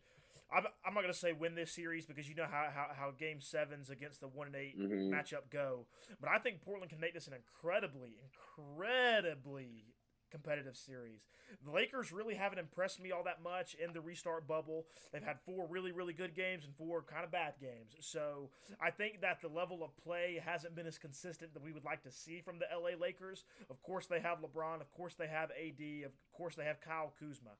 [0.54, 3.10] I'm, I'm not going to say win this series because you know how, how, how
[3.18, 5.10] game sevens against the 1 and 8 Mhm.
[5.10, 5.86] matchup go.
[6.20, 9.84] But I think Portland can make this an incredibly, incredibly
[10.30, 11.28] competitive series.
[11.64, 14.86] The Lakers really haven't impressed me all that much in the restart bubble.
[15.12, 17.94] They've had four really, really good games and four kind of bad games.
[18.00, 21.84] So I think that the level of play hasn't been as consistent that we would
[21.84, 23.44] like to see from the LA Lakers.
[23.70, 24.80] Of course, they have LeBron.
[24.80, 26.02] Of course, they have AD.
[26.04, 27.50] Of course, they have Kyle Kuzma.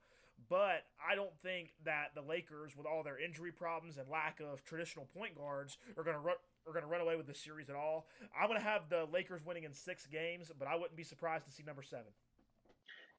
[0.48, 4.64] But I don't think that the Lakers, with all their injury problems and lack of
[4.64, 7.70] traditional point guards, are going to run are going to run away with this series
[7.70, 8.08] at all.
[8.36, 11.46] I'm going to have the Lakers winning in six games, but I wouldn't be surprised
[11.46, 12.06] to see number seven.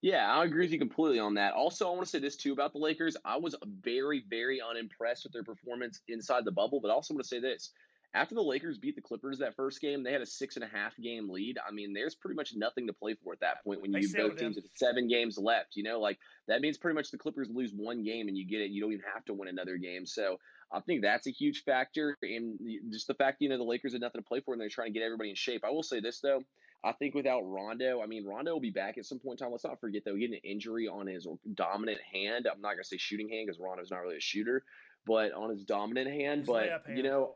[0.01, 1.53] Yeah, I agree with you completely on that.
[1.53, 3.17] Also, I want to say this too about the Lakers.
[3.25, 7.23] I was very, very unimpressed with their performance inside the bubble, but I also want
[7.23, 7.71] to say this.
[8.17, 10.67] After the Lakers beat the Clippers that first game, they had a six and a
[10.67, 11.57] half game lead.
[11.65, 14.37] I mean, there's pretty much nothing to play for at that point when you both
[14.37, 15.75] teams with seven games left.
[15.75, 18.61] You know, like that means pretty much the Clippers lose one game and you get
[18.61, 18.71] it.
[18.71, 20.07] You don't even have to win another game.
[20.07, 20.39] So
[20.71, 22.17] I think that's a huge factor.
[22.23, 22.57] And
[22.91, 24.91] just the fact, you know, the Lakers had nothing to play for and they're trying
[24.91, 25.63] to get everybody in shape.
[25.63, 26.41] I will say this, though.
[26.83, 29.51] I think without Rondo, I mean, Rondo will be back at some point in time.
[29.51, 32.47] Let's not forget, though, he had an injury on his dominant hand.
[32.51, 34.63] I'm not going to say shooting hand because Rondo's not really a shooter,
[35.05, 36.41] but on his dominant hand.
[36.41, 37.35] His but, you know,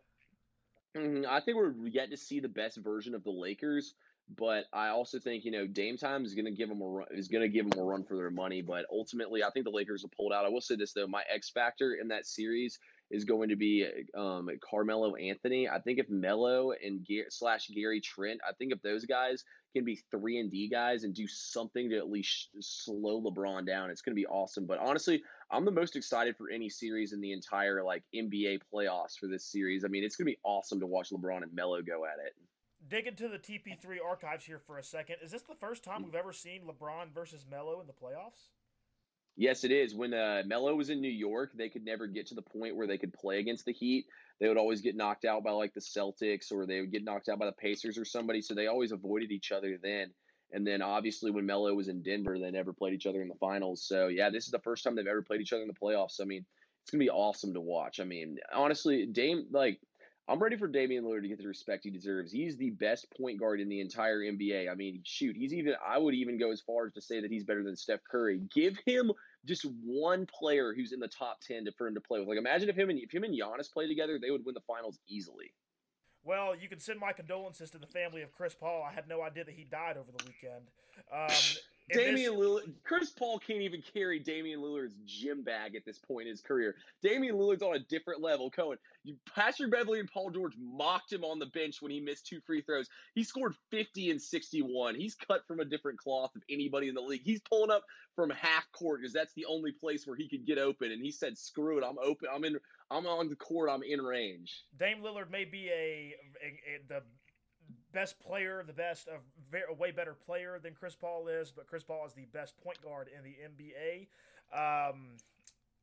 [0.95, 3.95] Mhm, I think we're yet to see the best version of the Lakers,
[4.27, 7.07] but I also think you know Dame time is going to give them a run,
[7.11, 8.61] is going to give them a run for their money.
[8.61, 10.43] But ultimately, I think the Lakers will pull out.
[10.45, 12.77] I will say this though, my X factor in that series
[13.09, 15.69] is going to be um, Carmelo Anthony.
[15.69, 19.85] I think if Melo and Gar- slash Gary Trent, I think if those guys can
[19.85, 24.01] be three and D guys and do something to at least slow LeBron down, it's
[24.01, 24.65] going to be awesome.
[24.65, 29.19] But honestly, I'm the most excited for any series in the entire like NBA playoffs
[29.19, 29.83] for this series.
[29.83, 32.33] I mean, it's going to be awesome to watch LeBron and Melo go at it.
[32.87, 35.17] Dig into the TP3 archives here for a second.
[35.21, 38.49] Is this the first time we've ever seen LeBron versus Melo in the playoffs?
[39.35, 39.93] Yes, it is.
[39.93, 42.87] When uh, Melo was in New York, they could never get to the point where
[42.87, 44.05] they could play against the Heat.
[44.39, 47.29] They would always get knocked out by like the Celtics or they would get knocked
[47.29, 48.41] out by the Pacers or somebody.
[48.41, 50.11] So they always avoided each other then.
[50.53, 53.35] And then obviously when Melo was in Denver, they never played each other in the
[53.35, 53.83] finals.
[53.87, 56.19] So yeah, this is the first time they've ever played each other in the playoffs.
[56.21, 56.45] I mean,
[56.83, 57.99] it's gonna be awesome to watch.
[57.99, 59.79] I mean, honestly, Dame like
[60.27, 62.31] I'm ready for Damian Lillard to get the respect he deserves.
[62.31, 64.71] He's the best point guard in the entire NBA.
[64.71, 67.31] I mean, shoot, he's even I would even go as far as to say that
[67.31, 68.39] he's better than Steph Curry.
[68.53, 69.11] Give him
[69.45, 72.27] just one player who's in the top ten to, for him to play with.
[72.27, 74.61] Like imagine if him and if him and Giannis play together, they would win the
[74.61, 75.53] finals easily.
[76.23, 78.85] Well, you can send my condolences to the family of Chris Paul.
[78.87, 80.67] I had no idea that he died over the weekend.
[81.11, 81.29] Um,
[81.93, 86.31] Damian Lillard, Chris Paul can't even carry Damian Lillard's gym bag at this point in
[86.31, 86.75] his career.
[87.01, 88.49] Damian Lillard's on a different level.
[88.49, 92.27] Cohen, you, Patrick Beverley and Paul George mocked him on the bench when he missed
[92.27, 92.87] two free throws.
[93.13, 94.95] He scored 50 and 61.
[94.95, 97.23] He's cut from a different cloth of anybody in the league.
[97.23, 97.83] He's pulling up
[98.15, 100.91] from half court because that's the only place where he could get open.
[100.91, 102.29] And he said, "Screw it, I'm open.
[102.33, 102.57] I'm in.
[102.91, 103.69] I'm on the court.
[103.69, 107.03] I'm in range." Dame Lillard may be a, a, a the
[107.93, 109.17] best player, the best, a,
[109.49, 112.81] very, way better player than Chris Paul is, but Chris Paul is the best point
[112.81, 114.07] guard in the NBA.
[114.53, 115.17] Um,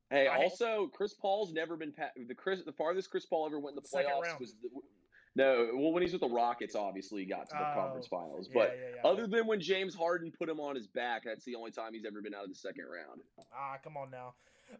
[0.09, 3.59] hey, I also Chris Paul's never been pa- the Chris the farthest Chris Paul ever
[3.59, 4.69] went in the playoffs was the,
[5.35, 8.47] no, well when he's with the Rockets, obviously he got to the oh, conference finals,
[8.47, 9.09] yeah, but yeah, yeah.
[9.09, 12.05] other than when James Harden put him on his back, that's the only time he's
[12.05, 13.21] ever been out of the second round.
[13.53, 14.33] Ah, come on now.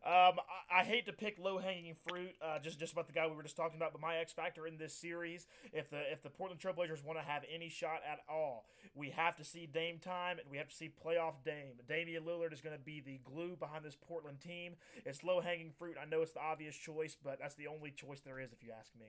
[0.05, 0.39] Um,
[0.71, 3.35] I, I, hate to pick low hanging fruit, uh, just just about the guy we
[3.35, 6.29] were just talking about, but my X factor in this series, if the if the
[6.29, 10.37] Portland Trailblazers want to have any shot at all, we have to see Dame time
[10.39, 11.73] and we have to see playoff Dame.
[11.87, 14.75] Damian Lillard is going to be the glue behind this Portland team.
[15.05, 15.95] It's low hanging fruit.
[16.01, 18.71] I know it's the obvious choice, but that's the only choice there is, if you
[18.77, 19.07] ask me.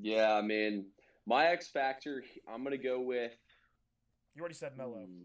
[0.00, 0.86] Yeah, I mean,
[1.26, 3.32] my X factor, I'm going to go with.
[4.34, 5.06] You already said Melo.
[5.06, 5.22] Hmm.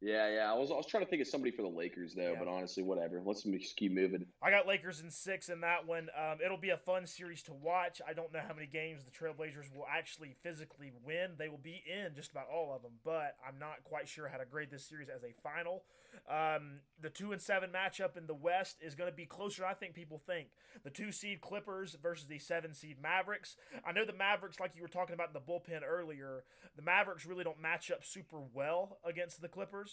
[0.00, 0.52] Yeah, yeah.
[0.52, 2.38] I was I was trying to think of somebody for the Lakers though, yeah.
[2.38, 3.20] but honestly, whatever.
[3.24, 4.26] Let's just keep moving.
[4.42, 6.08] I got Lakers in six in that one.
[6.16, 8.00] Um, it'll be a fun series to watch.
[8.06, 11.32] I don't know how many games the Trailblazers will actually physically win.
[11.36, 14.38] They will be in just about all of them, but I'm not quite sure how
[14.38, 15.82] to grade this series as a final.
[16.28, 19.74] Um, the two and seven matchup in the West is going to be closer, I
[19.74, 20.48] think people think.
[20.84, 23.56] The two seed Clippers versus the seven seed Mavericks.
[23.84, 26.44] I know the Mavericks, like you were talking about in the bullpen earlier,
[26.76, 29.87] the Mavericks really don't match up super well against the Clippers.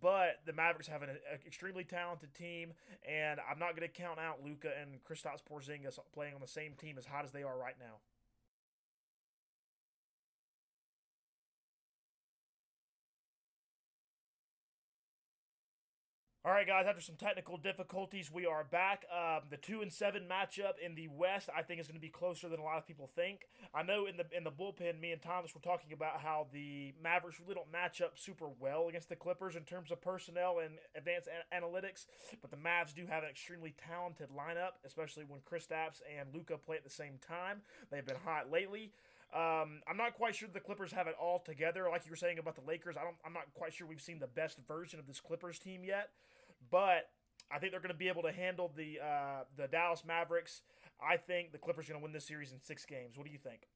[0.00, 2.72] But the Mavericks have an, an extremely talented team,
[3.08, 6.72] and I'm not going to count out Luka and Kristaps Porzingis playing on the same
[6.74, 8.00] team as hot as they are right now.
[16.44, 16.86] All right, guys.
[16.88, 19.04] After some technical difficulties, we are back.
[19.16, 22.08] Um, the two and seven matchup in the West, I think, is going to be
[22.08, 23.46] closer than a lot of people think.
[23.72, 26.94] I know in the in the bullpen, me and Thomas were talking about how the
[27.00, 30.78] Mavericks really don't match up super well against the Clippers in terms of personnel and
[30.96, 32.06] advanced a- analytics,
[32.40, 36.74] but the Mavs do have an extremely talented lineup, especially when Kristaps and Luka play
[36.74, 37.62] at the same time.
[37.92, 38.90] They've been hot lately.
[39.32, 42.40] Um, I'm not quite sure the Clippers have it all together, like you were saying
[42.40, 42.96] about the Lakers.
[42.96, 43.16] I don't.
[43.24, 46.10] I'm not quite sure we've seen the best version of this Clippers team yet
[46.70, 47.10] but
[47.50, 50.62] I think they're going to be able to handle the uh, the Dallas Mavericks.
[51.00, 53.16] I think the Clippers are going to win this series in six games.
[53.16, 53.66] What do you think?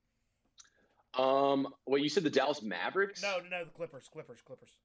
[1.18, 3.22] Um, well, you said the Dallas Mavericks?
[3.22, 4.76] No, no, no, the Clippers, Clippers, Clippers.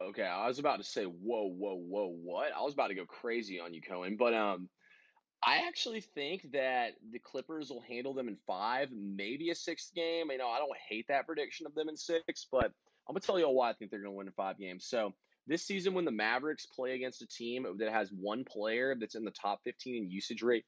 [0.00, 2.52] Okay, I was about to say, whoa, whoa, whoa, what?
[2.56, 4.68] I was about to go crazy on you, Cohen, but um,
[5.44, 10.30] I actually think that the Clippers will handle them in five, maybe a sixth game.
[10.30, 12.66] You know, I don't hate that prediction of them in six, but
[13.08, 14.86] I'm gonna tell you all why I think they're gonna win in five games.
[14.86, 15.14] So
[15.46, 19.24] this season, when the Mavericks play against a team that has one player that's in
[19.24, 20.64] the top 15 in usage rate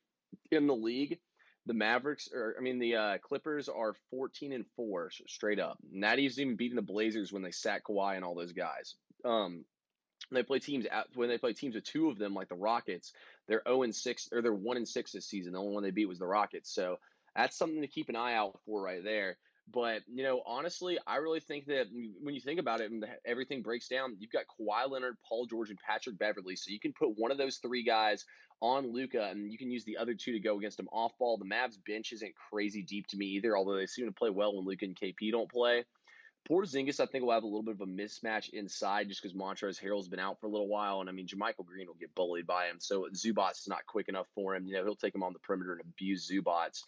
[0.50, 1.18] in the league,
[1.66, 5.78] the Mavericks, or I mean, the uh, Clippers are 14 and four straight up.
[5.90, 8.94] Not even beating the Blazers when they sat Kawhi and all those guys.
[9.24, 9.64] Um,
[10.30, 13.12] they play teams at, when they play teams with two of them, like the Rockets.
[13.48, 15.52] They're 0 and six, or they're one and six this season.
[15.52, 16.72] The only one they beat was the Rockets.
[16.72, 16.98] So
[17.34, 19.36] that's something to keep an eye out for right there.
[19.72, 21.86] But you know, honestly, I really think that
[22.22, 25.70] when you think about it and everything breaks down, you've got Kawhi Leonard, Paul George,
[25.70, 26.56] and Patrick Beverley.
[26.56, 28.24] So you can put one of those three guys
[28.60, 31.38] on Luka and you can use the other two to go against him off ball.
[31.38, 34.54] The Mavs bench isn't crazy deep to me either, although they seem to play well
[34.54, 35.84] when Luka and KP don't play.
[36.48, 39.82] Porzingis, I think, will have a little bit of a mismatch inside just because Montrezl
[39.82, 42.46] Harrell's been out for a little while, and I mean, JaMychal Green will get bullied
[42.46, 44.66] by him, so Zubac is not quick enough for him.
[44.66, 46.82] You know, he'll take him on the perimeter and abuse Zubac.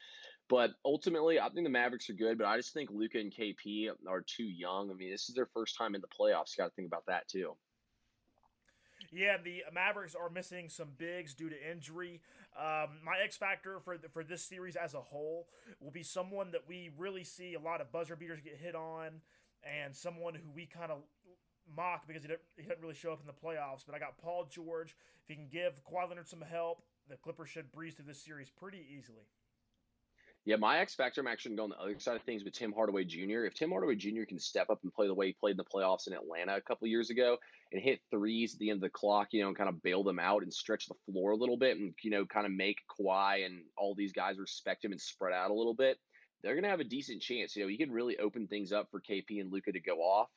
[0.48, 3.88] But ultimately, I think the Mavericks are good, but I just think Luka and KP
[4.08, 4.90] are too young.
[4.90, 6.56] I mean, this is their first time in the playoffs.
[6.56, 7.56] You Got to think about that too.
[9.12, 12.20] Yeah, the Mavericks are missing some bigs due to injury.
[12.58, 15.48] Um, my X factor for the, for this series as a whole
[15.80, 19.20] will be someone that we really see a lot of buzzer beaters get hit on,
[19.64, 20.98] and someone who we kind of
[21.74, 23.84] mock because he didn't, he didn't really show up in the playoffs.
[23.84, 24.96] But I got Paul George.
[25.22, 28.50] If he can give Kawhi Leonard some help, the Clippers should breeze through this series
[28.50, 29.24] pretty easily.
[30.46, 32.44] Yeah, my X factor, I'm actually going to go on the other side of things
[32.44, 33.46] with Tim Hardaway Jr.
[33.46, 34.22] If Tim Hardaway Jr.
[34.28, 36.60] can step up and play the way he played in the playoffs in Atlanta a
[36.60, 37.36] couple years ago
[37.72, 40.04] and hit threes at the end of the clock, you know, and kind of bail
[40.04, 42.78] them out and stretch the floor a little bit and, you know, kind of make
[42.88, 45.98] Kawhi and all these guys respect him and spread out a little bit,
[46.44, 47.56] they're going to have a decent chance.
[47.56, 50.28] You know, he can really open things up for KP and Luka to go off.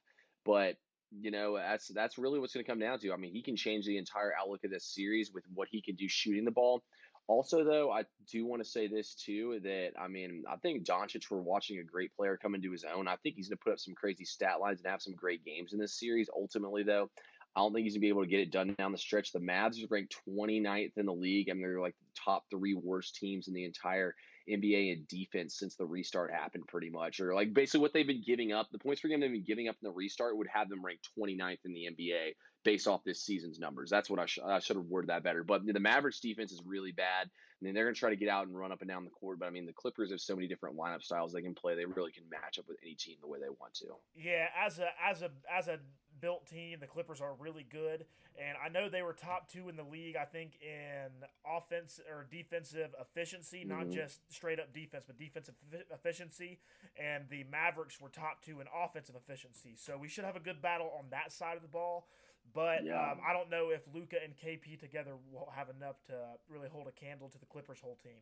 [0.43, 0.77] But
[1.11, 3.11] you know that's that's really what's going to come down to.
[3.11, 5.95] I mean, he can change the entire outlook of this series with what he can
[5.95, 6.83] do shooting the ball.
[7.29, 11.29] Also, though, I do want to say this too that I mean, I think Doncic,
[11.29, 13.07] we're watching a great player come into his own.
[13.07, 15.45] I think he's going to put up some crazy stat lines and have some great
[15.45, 16.27] games in this series.
[16.35, 17.11] Ultimately, though,
[17.55, 19.31] I don't think he's going to be able to get it done down the stretch.
[19.31, 21.51] The Mavs are ranked 29th in the league.
[21.51, 24.15] I mean, they're like the top three worst teams in the entire
[24.49, 27.19] NBA in defense since the restart happened, pretty much.
[27.19, 29.67] Or like basically what they've been giving up, the points per game they've been giving
[29.67, 32.33] up in the restart would have them ranked 29th in the NBA
[32.69, 33.89] based off this season's numbers.
[33.89, 35.43] That's what I, sh- I should have worded that better.
[35.43, 37.25] But the Mavericks defense is really bad.
[37.25, 39.09] I mean, they're going to try to get out and run up and down the
[39.09, 39.39] court.
[39.39, 41.73] But I mean, the Clippers have so many different lineup styles they can play.
[41.73, 43.87] They really can match up with any team the way they want to.
[44.15, 45.79] Yeah, as a as a as a
[46.21, 48.05] built team, the Clippers are really good,
[48.37, 50.15] and I know they were top two in the league.
[50.15, 51.09] I think in
[51.45, 53.79] offense or defensive efficiency, mm-hmm.
[53.79, 55.55] not just straight up defense, but defensive
[55.91, 56.59] efficiency.
[56.97, 59.75] And the Mavericks were top two in offensive efficiency.
[59.75, 62.07] So we should have a good battle on that side of the ball.
[62.53, 63.11] But yeah.
[63.11, 66.13] um, I don't know if Luka and KP together will have enough to
[66.49, 68.21] really hold a candle to the Clippers' whole team.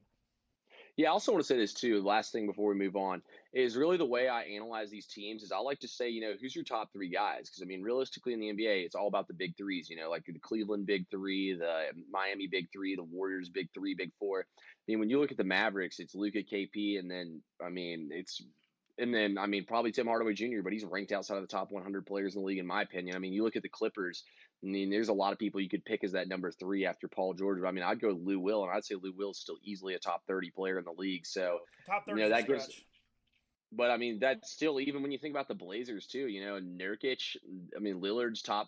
[0.96, 2.02] Yeah, I also want to say this too.
[2.02, 3.22] Last thing before we move on
[3.54, 6.34] is really the way I analyze these teams is I like to say, you know,
[6.40, 7.50] who's your top three guys?
[7.50, 9.90] Because I mean, realistically in the NBA, it's all about the big threes.
[9.90, 13.94] You know, like the Cleveland big three, the Miami big three, the Warriors big three,
[13.94, 14.42] big four.
[14.42, 18.10] I mean, when you look at the Mavericks, it's Luka, KP, and then I mean,
[18.12, 18.42] it's
[19.00, 21.72] and then I mean probably Tim Hardaway Jr., but he's ranked outside of the top
[21.72, 23.16] 100 players in the league in my opinion.
[23.16, 24.24] I mean, you look at the Clippers.
[24.64, 27.08] I mean, there's a lot of people you could pick as that number three after
[27.08, 27.60] Paul George.
[27.62, 29.94] But I mean, I'd go Lou Will, and I'd say Lou Will is still easily
[29.94, 31.26] a top 30 player in the league.
[31.26, 32.70] So top 30, you know, that gives.
[33.72, 36.28] But I mean, that's still even when you think about the Blazers too.
[36.28, 37.36] You know, Nurkic.
[37.76, 38.68] I mean, Lillard's top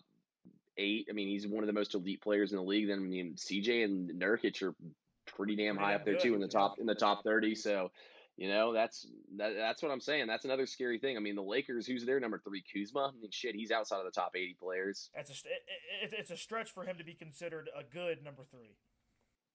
[0.76, 1.08] eight.
[1.10, 2.88] I mean, he's one of the most elite players in the league.
[2.88, 4.74] Then I mean, CJ and Nurkic are
[5.26, 6.22] pretty damn high up there good.
[6.22, 7.54] too in the top in the top 30.
[7.54, 7.90] So
[8.40, 10.26] you know, that's that, that's what I'm saying.
[10.26, 11.18] That's another scary thing.
[11.18, 12.64] I mean, the Lakers, who's their number three?
[12.72, 13.12] Kuzma.
[13.14, 15.10] I mean, shit, he's outside of the top 80 players.
[15.14, 15.34] It's a
[16.04, 18.78] it, it's a stretch for him to be considered a good number three.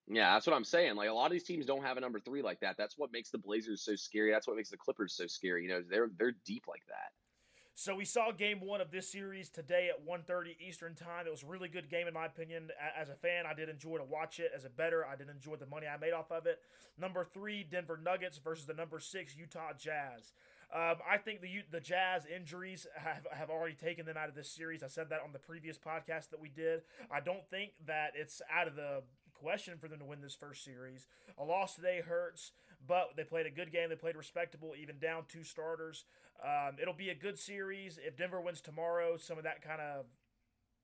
[0.08, 0.98] Yeah, that's what I'm saying.
[0.98, 2.76] Like a lot of these teams don't have a number three like that.
[2.78, 4.32] That's what makes the Blazers so scary.
[4.32, 5.64] That's what makes the Clippers so scary.
[5.64, 7.10] You know, they're they're deep like that.
[7.78, 11.28] So we saw game one of this series today at 1.30 Eastern Time.
[11.28, 12.70] It was a really good game in my opinion.
[12.98, 14.52] As a fan, I did enjoy to watch it.
[14.56, 16.60] As a bettor, I did enjoy the money I made off of it.
[16.98, 20.32] Number three, Denver Nuggets versus the number six Utah Jazz.
[20.74, 24.50] Um, I think the the Jazz injuries have, have already taken them out of this
[24.50, 24.82] series.
[24.82, 26.84] I said that on the previous podcast that we did.
[27.12, 30.64] I don't think that it's out of the question for them to win this first
[30.64, 31.08] series.
[31.38, 32.52] A loss today hurts,
[32.88, 33.90] but they played a good game.
[33.90, 36.06] They played respectable, even down two starters.
[36.44, 38.00] Um, it'll be a good series.
[38.06, 40.06] If Denver wins tomorrow, some of that kind of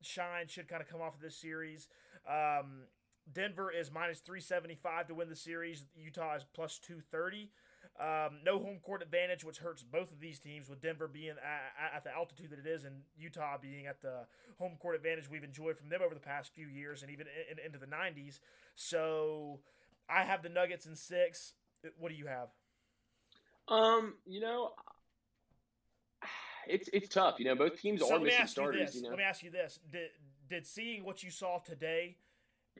[0.01, 1.87] shine should kind of come off of this series.
[2.27, 2.83] Um,
[3.31, 5.85] Denver is minus 375 to win the series.
[5.95, 7.49] Utah is plus 230.
[7.99, 11.95] Um, no home court advantage, which hurts both of these teams, with Denver being at,
[11.95, 14.25] at, the altitude that it is and Utah being at the
[14.57, 17.57] home court advantage we've enjoyed from them over the past few years and even in,
[17.59, 18.39] in, into the 90s.
[18.75, 19.59] So
[20.09, 21.53] I have the Nuggets in six.
[21.97, 22.49] What do you have?
[23.67, 24.71] Um, you know,
[26.67, 27.35] it's it's tough.
[27.39, 28.95] You know, both teams so are missing starters.
[28.95, 29.09] You, know?
[29.09, 30.09] Let me ask you this: Did
[30.49, 32.17] did seeing what you saw today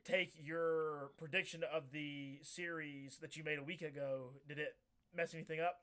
[0.04, 4.30] take your prediction of the series that you made a week ago?
[4.48, 4.76] Did it
[5.14, 5.80] mess anything up?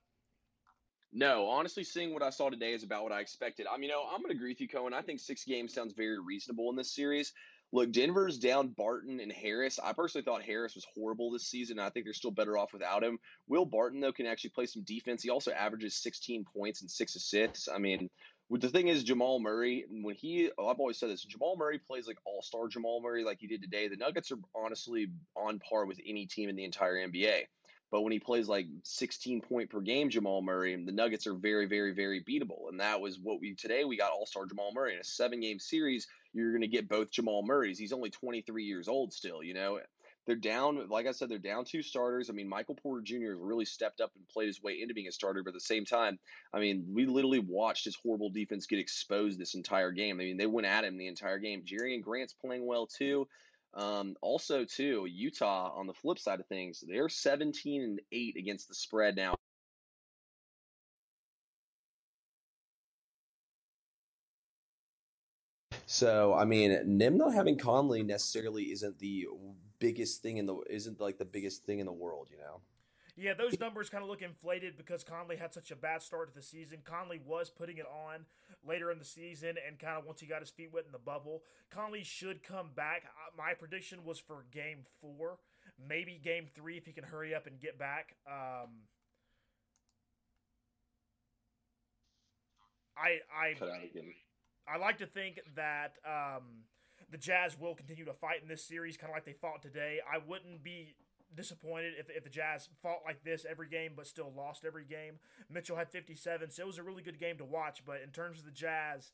[1.12, 3.66] No, honestly, seeing what I saw today is about what I expected.
[3.66, 4.94] I mean, you know, I'm going to agree with you, Cohen.
[4.94, 7.34] I think six games sounds very reasonable in this series.
[7.72, 9.80] Look, Denver's down Barton and Harris.
[9.84, 11.78] I personally thought Harris was horrible this season.
[11.80, 13.20] I think they're still better off without him.
[13.48, 15.22] Will Barton, though, can actually play some defense.
[15.22, 17.68] He also averages 16 points and six assists.
[17.68, 18.10] I mean,
[18.50, 22.08] the thing is, Jamal Murray, when he, oh, I've always said this, Jamal Murray plays
[22.08, 23.88] like all star Jamal Murray like he did today.
[23.88, 27.44] The Nuggets are honestly on par with any team in the entire NBA.
[27.92, 31.66] But when he plays like 16 point per game, Jamal Murray, the Nuggets are very,
[31.66, 32.70] very, very beatable.
[32.70, 35.40] And that was what we today we got All Star Jamal Murray in a seven
[35.40, 36.08] game series.
[36.34, 37.80] You're going to get both Jamal Murrays.
[37.80, 39.44] He's only 23 years old still.
[39.44, 39.80] You know,
[40.30, 40.88] they're down.
[40.90, 42.30] Like I said, they're down two starters.
[42.30, 43.32] I mean, Michael Porter Jr.
[43.32, 45.42] has really stepped up and played his way into being a starter.
[45.44, 46.20] But at the same time,
[46.54, 50.20] I mean, we literally watched his horrible defense get exposed this entire game.
[50.20, 51.64] I mean, they went at him the entire game.
[51.64, 53.28] Jerian Grant's playing well too.
[53.74, 58.68] Um, also, too, Utah on the flip side of things, they're 17 and 8 against
[58.68, 59.36] the spread now.
[65.86, 69.28] So, I mean, Nim not having Conley necessarily isn't the
[69.80, 72.62] biggest thing in the isn't like the biggest thing in the world, you know.
[73.20, 76.34] Yeah, those numbers kind of look inflated because Conley had such a bad start to
[76.34, 76.80] the season.
[76.86, 78.26] Conley was putting it on
[78.66, 81.00] later in the season and kind of once he got his feet wet in the
[81.00, 81.44] bubble.
[81.70, 83.04] Conley should come back.
[83.38, 85.40] My prediction was for game four,
[85.86, 88.16] maybe game three if he can hurry up and get back.
[88.26, 88.84] Um,
[92.98, 93.56] I I
[94.66, 96.64] I like to think that um,
[97.12, 100.00] the Jazz will continue to fight in this series, kind of like they fought today.
[100.10, 100.96] I wouldn't be
[101.36, 105.20] disappointed if, if the Jazz fought like this every game but still lost every game.
[105.50, 107.84] Mitchell had 57, so it was a really good game to watch.
[107.86, 109.12] But in terms of the Jazz,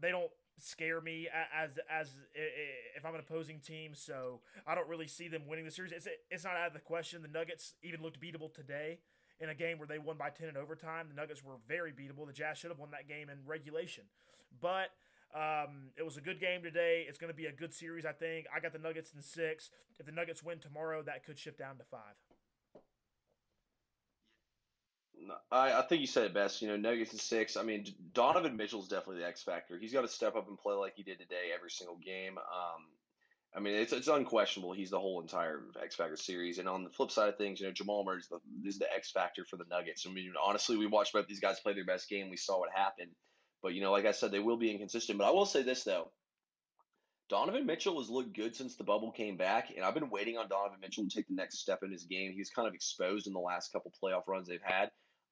[0.00, 3.92] they don't scare me as as if I'm an opposing team.
[3.94, 5.92] So I don't really see them winning the series.
[5.92, 7.22] It's it's not out of the question.
[7.22, 8.98] The Nuggets even looked beatable today
[9.40, 11.06] in a game where they won by 10 in overtime.
[11.08, 12.26] The Nuggets were very beatable.
[12.26, 14.04] The Jazz should have won that game in regulation,
[14.60, 14.90] but.
[15.34, 17.04] Um, it was a good game today.
[17.08, 18.46] It's going to be a good series, I think.
[18.54, 19.70] I got the Nuggets in six.
[19.98, 22.16] If the Nuggets win tomorrow, that could shift down to five.
[25.52, 26.62] I, I think you said it best.
[26.62, 27.56] You know, Nuggets in six.
[27.56, 29.78] I mean, Donovan Mitchell's definitely the X factor.
[29.78, 32.38] He's got to step up and play like he did today every single game.
[32.38, 32.86] Um,
[33.54, 34.72] I mean, it's it's unquestionable.
[34.72, 36.58] He's the whole entire X Factor series.
[36.58, 38.92] And on the flip side of things, you know, Jamal Murray is the, is the
[38.92, 40.06] X factor for the Nuggets.
[40.08, 42.30] I mean, honestly, we watched both these guys play their best game.
[42.30, 43.10] We saw what happened.
[43.62, 45.18] But you know, like I said, they will be inconsistent.
[45.18, 46.10] But I will say this though.
[47.28, 50.48] Donovan Mitchell has looked good since the bubble came back, and I've been waiting on
[50.48, 52.32] Donovan Mitchell to take the next step in his game.
[52.32, 54.90] He's kind of exposed in the last couple playoff runs they've had.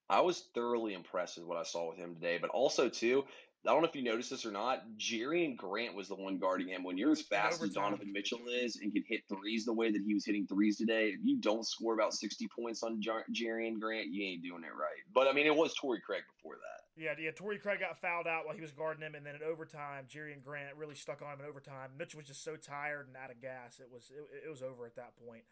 [0.09, 2.39] I was thoroughly impressed with what I saw with him today.
[2.41, 3.25] But also, too,
[3.67, 4.85] I don't know if you noticed this or not.
[4.97, 6.85] Jerian Grant was the one guarding him.
[6.85, 10.03] When you're as fast as Donovan Mitchell is and can hit threes the way that
[10.07, 13.81] he was hitting threes today, if you don't score about 60 points on Jar- Jerian
[13.81, 15.03] Grant, you ain't doing it right.
[15.13, 16.78] But I mean, it was Torrey Craig before that.
[16.99, 17.31] Yeah, yeah.
[17.31, 20.43] Torrey Craig got fouled out while he was guarding him, and then in overtime, Jerian
[20.43, 21.91] Grant really stuck on him in overtime.
[21.97, 24.85] Mitchell was just so tired and out of gas; it was it, it was over
[24.85, 25.45] at that point.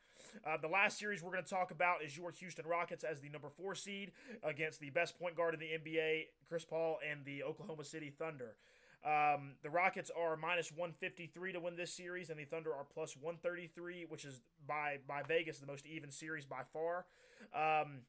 [0.44, 3.28] Uh, the last series we're going to talk about is your Houston Rockets as the
[3.28, 4.10] number four seed
[4.42, 8.56] against the best point guard in the NBA, Chris Paul, and the Oklahoma City Thunder.
[9.04, 13.16] Um, the Rockets are minus 153 to win this series, and the Thunder are plus
[13.16, 17.06] 133, which is by by Vegas the most even series by far.
[17.54, 18.00] Um,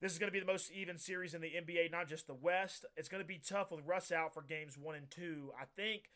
[0.00, 2.34] this is going to be the most even series in the NBA, not just the
[2.34, 2.86] West.
[2.96, 5.52] It's going to be tough with Russ out for games one and two.
[5.60, 6.10] I think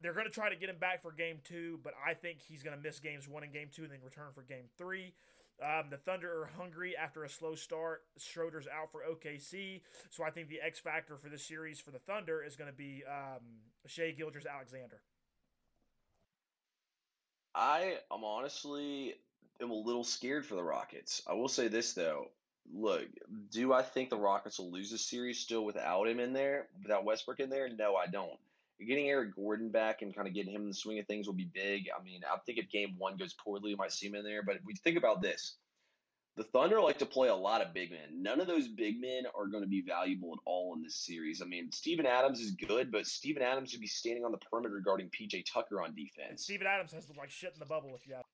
[0.00, 2.62] they're going to try to get him back for game two, but I think he's
[2.62, 5.14] going to miss games one and game two and then return for game three.
[5.60, 8.02] Um, the Thunder are hungry after a slow start.
[8.18, 11.98] Schroeder's out for OKC, so I think the X factor for this series for the
[11.98, 13.40] Thunder is going to be um,
[13.86, 15.00] Shai Gilgeous-Alexander.
[17.54, 19.14] I am honestly
[19.62, 21.22] am a little scared for the Rockets.
[21.26, 22.28] I will say this though
[22.74, 23.06] look,
[23.50, 27.04] do I think the Rockets will lose the series still without him in there, without
[27.04, 27.68] Westbrook in there?
[27.68, 28.38] No, I don't.
[28.78, 31.34] Getting Eric Gordon back and kind of getting him in the swing of things will
[31.34, 31.88] be big.
[31.98, 34.42] I mean, I think if game one goes poorly, we might see him in there.
[34.42, 35.56] But if we think about this.
[36.36, 38.22] The Thunder like to play a lot of big men.
[38.22, 41.40] None of those big men are going to be valuable at all in this series.
[41.40, 44.82] I mean, Steven Adams is good, but Steven Adams should be standing on the perimeter
[44.84, 46.28] guarding PJ Tucker on defense.
[46.28, 48.24] And Steven Adams has looked like shit in the bubble, if you have.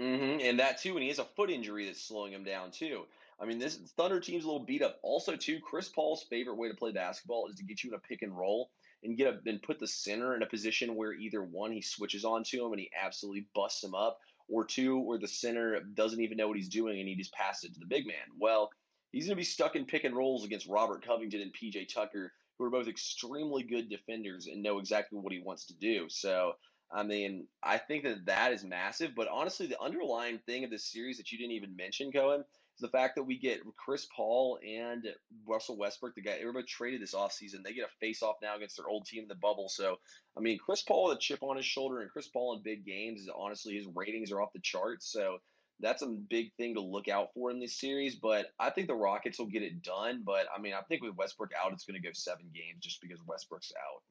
[0.00, 0.40] Mm-hmm.
[0.40, 3.04] And that too, and he has a foot injury that's slowing him down too.
[3.40, 4.98] I mean, this Thunder team's a little beat up.
[5.02, 8.00] Also, too, Chris Paul's favorite way to play basketball is to get you in a
[8.00, 8.70] pick and roll
[9.02, 12.24] and get a and put the center in a position where either one he switches
[12.24, 16.36] onto him and he absolutely busts him up, or two, where the center doesn't even
[16.36, 18.16] know what he's doing and he just passes it to the big man.
[18.38, 18.70] Well,
[19.12, 22.32] he's going to be stuck in pick and rolls against Robert Covington and PJ Tucker,
[22.58, 26.06] who are both extremely good defenders and know exactly what he wants to do.
[26.08, 26.54] So.
[26.92, 30.90] I mean, I think that that is massive, but honestly, the underlying thing of this
[30.90, 34.58] series that you didn't even mention, Cohen, is the fact that we get Chris Paul
[34.66, 35.06] and
[35.46, 38.76] Russell Westbrook, the guy everybody traded this offseason, they get a face off now against
[38.76, 39.68] their old team in the bubble.
[39.68, 39.98] So,
[40.36, 42.84] I mean, Chris Paul with a chip on his shoulder and Chris Paul in big
[42.84, 45.10] games is honestly his ratings are off the charts.
[45.12, 45.38] So,
[45.82, 48.16] that's a big thing to look out for in this series.
[48.16, 50.22] But I think the Rockets will get it done.
[50.24, 53.00] But I mean, I think with Westbrook out, it's going to go seven games just
[53.00, 54.02] because Westbrook's out.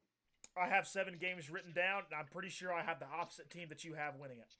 [0.60, 2.04] I have seven games written down.
[2.12, 4.54] And I'm pretty sure I have the opposite team that you have winning it.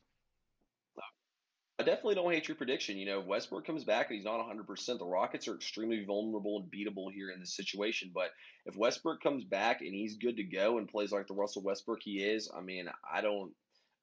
[1.80, 2.98] I definitely don't hate your prediction.
[2.98, 5.00] You know, Westbrook comes back and he's not 100%.
[5.00, 8.12] The Rockets are extremely vulnerable and beatable here in this situation.
[8.14, 8.32] But
[8.66, 12.00] if Westbrook comes back and he's good to go and plays like the Russell Westbrook
[12.02, 13.54] he is, I mean, I don't,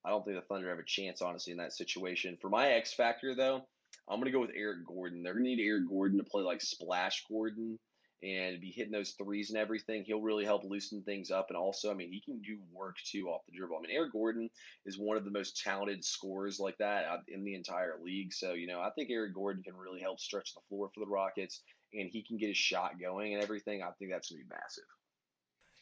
[0.06, 2.38] I don't think the Thunder have a chance, honestly, in that situation.
[2.40, 3.66] For my X factor, though,
[4.08, 5.22] I'm going to go with Eric Gordon.
[5.22, 7.78] They're going to need Eric Gordon to play like Splash Gordon
[8.22, 10.04] and be hitting those threes and everything.
[10.04, 11.46] He'll really help loosen things up.
[11.48, 13.76] And also, I mean, he can do work too off the dribble.
[13.76, 14.48] I mean, Eric Gordon
[14.86, 18.32] is one of the most talented scorers like that uh, in the entire league.
[18.32, 21.10] So, you know, I think Eric Gordon can really help stretch the floor for the
[21.10, 21.62] Rockets
[21.92, 23.82] and he can get his shot going and everything.
[23.82, 24.84] I think that's going to be massive.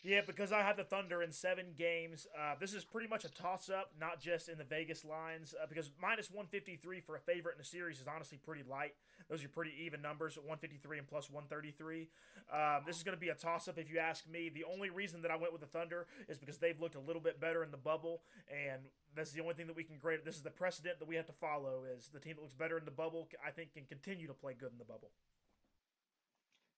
[0.05, 2.27] Yeah, because I had the Thunder in seven games.
[2.39, 5.65] Uh, this is pretty much a toss up, not just in the Vegas lines, uh,
[5.67, 8.93] because minus 153 for a favorite in the series is honestly pretty light.
[9.31, 12.11] Those are pretty even numbers 153 and plus 133.
[12.53, 14.51] Um, this is going to be a toss up if you ask me.
[14.51, 17.23] The only reason that I went with the Thunder is because they've looked a little
[17.23, 18.21] bit better in the bubble,
[18.53, 18.83] and
[19.17, 20.21] that's the only thing that we can grade.
[20.23, 22.77] This is the precedent that we have to follow is the team that looks better
[22.77, 25.13] in the bubble, I think, can continue to play good in the bubble.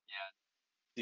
[0.08, 0.30] Yeah,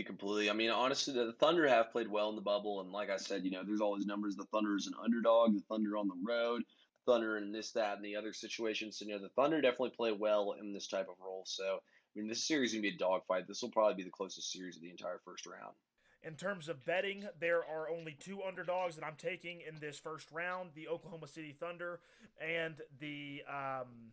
[0.02, 0.50] completely.
[0.50, 3.44] I mean, honestly, the Thunder have played well in the bubble, and like I said,
[3.44, 4.36] you know, there's all these numbers.
[4.36, 5.54] The Thunder is an underdog.
[5.54, 6.62] The Thunder on the road.
[7.06, 8.98] Thunder and this, that, and the other situations.
[8.98, 11.44] So, you know, the Thunder definitely play well in this type of role.
[11.46, 13.46] So, I mean, this series is going to be a dogfight.
[13.46, 15.74] This will probably be the closest series of the entire first round.
[16.22, 20.30] In terms of betting, there are only two underdogs that I'm taking in this first
[20.32, 22.00] round the Oklahoma City Thunder
[22.40, 24.12] and the um,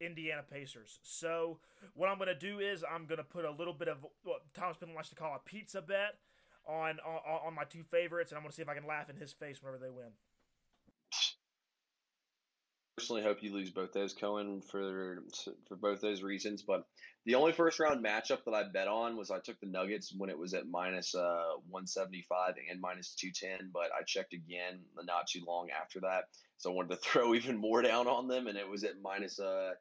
[0.00, 0.98] Indiana Pacers.
[1.02, 1.58] So,
[1.94, 4.42] what I'm going to do is I'm going to put a little bit of what
[4.54, 6.18] Thomas Penland likes to call a pizza bet
[6.66, 9.08] on, on, on my two favorites, and I'm going to see if I can laugh
[9.10, 10.12] in his face whenever they win
[12.96, 15.22] personally hope you lose both those, Cohen, for
[15.68, 16.62] for both those reasons.
[16.62, 16.86] But
[17.24, 20.30] the only first round matchup that I bet on was I took the Nuggets when
[20.30, 23.70] it was at minus, uh, 175 and minus 210.
[23.72, 26.24] But I checked again not too long after that,
[26.56, 29.38] so I wanted to throw even more down on them, and it was at minus
[29.38, 29.74] uh,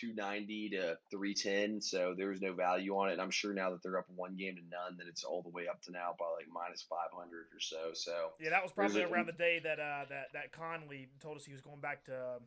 [0.00, 1.80] 290 to 310.
[1.80, 3.12] So there was no value on it.
[3.12, 5.50] And I'm sure now that they're up one game to none, that it's all the
[5.50, 7.12] way up to now by like minus 500
[7.54, 7.90] or so.
[7.94, 11.44] So yeah, that was probably around the day that uh, that that Conley told us
[11.44, 12.42] he was going back to um,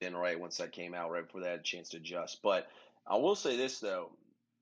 [0.00, 2.40] Then right once that came out, right before they had a chance to adjust.
[2.42, 2.68] But
[3.06, 4.10] I will say this though,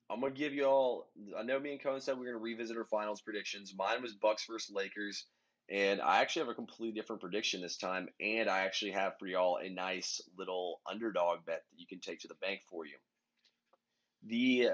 [0.08, 1.08] I'm gonna give you all.
[1.38, 3.74] I know me and Cohen said we are gonna revisit our finals predictions.
[3.76, 5.26] Mine was Bucks versus Lakers,
[5.68, 8.08] and I actually have a completely different prediction this time.
[8.20, 12.20] And I actually have for y'all a nice little underdog bet that you can take
[12.20, 12.96] to the bank for you.
[14.24, 14.70] The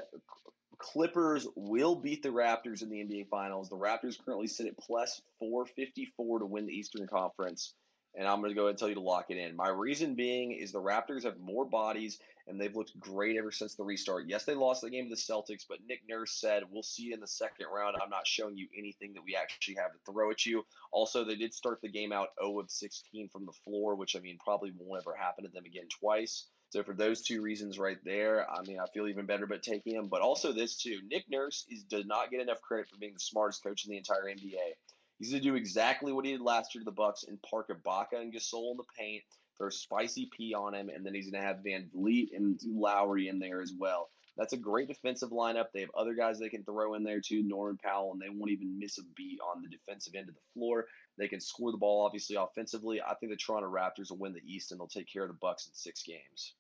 [0.78, 3.68] Clippers will beat the Raptors in the NBA Finals.
[3.68, 7.74] The Raptors currently sit at plus 454 to win the Eastern Conference
[8.14, 9.56] and I'm going to go ahead and tell you to lock it in.
[9.56, 13.74] My reason being is the Raptors have more bodies and they've looked great ever since
[13.74, 14.26] the restart.
[14.26, 17.14] Yes, they lost the game to the Celtics, but Nick Nurse said, We'll see you
[17.14, 17.96] in the second round.
[18.02, 20.64] I'm not showing you anything that we actually have to throw at you.
[20.90, 24.20] Also, they did start the game out 0 of 16 from the floor, which I
[24.20, 26.46] mean probably won't ever happen to them again twice.
[26.70, 29.94] So for those two reasons right there, I mean I feel even better about taking
[29.94, 30.08] him.
[30.08, 33.20] But also this too, Nick Nurse is does not get enough credit for being the
[33.20, 34.72] smartest coach in the entire NBA.
[35.18, 37.68] He's going to do exactly what he did last year to the Bucks and park
[37.68, 39.22] Ibaka and Gasol in the paint,
[39.58, 43.38] throw spicy P on him, and then he's going to have VanVleet and Lowry in
[43.38, 44.10] there as well.
[44.36, 45.66] That's a great defensive lineup.
[45.72, 48.50] They have other guys they can throw in there too, Norman Powell, and they won't
[48.50, 50.86] even miss a beat on the defensive end of the floor.
[51.18, 53.00] They can score the ball obviously offensively.
[53.02, 55.34] I think the Toronto Raptors will win the East and they'll take care of the
[55.34, 56.54] Bucks in six games.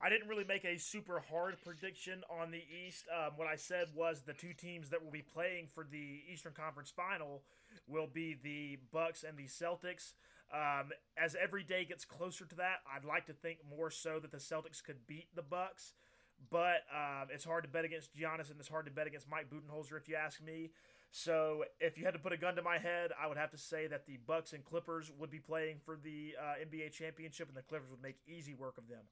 [0.00, 3.06] I didn't really make a super hard prediction on the East.
[3.10, 6.52] Um, what I said was the two teams that will be playing for the Eastern
[6.52, 7.42] Conference Final
[7.88, 10.12] will be the Bucks and the Celtics.
[10.52, 14.30] Um, as every day gets closer to that, I'd like to think more so that
[14.30, 15.92] the Celtics could beat the Bucks,
[16.50, 19.50] but um, it's hard to bet against Giannis and it's hard to bet against Mike
[19.50, 20.70] Budenholzer if you ask me.
[21.10, 23.58] So if you had to put a gun to my head, I would have to
[23.58, 27.56] say that the Bucks and Clippers would be playing for the uh, NBA championship, and
[27.56, 29.04] the Clippers would make easy work of them.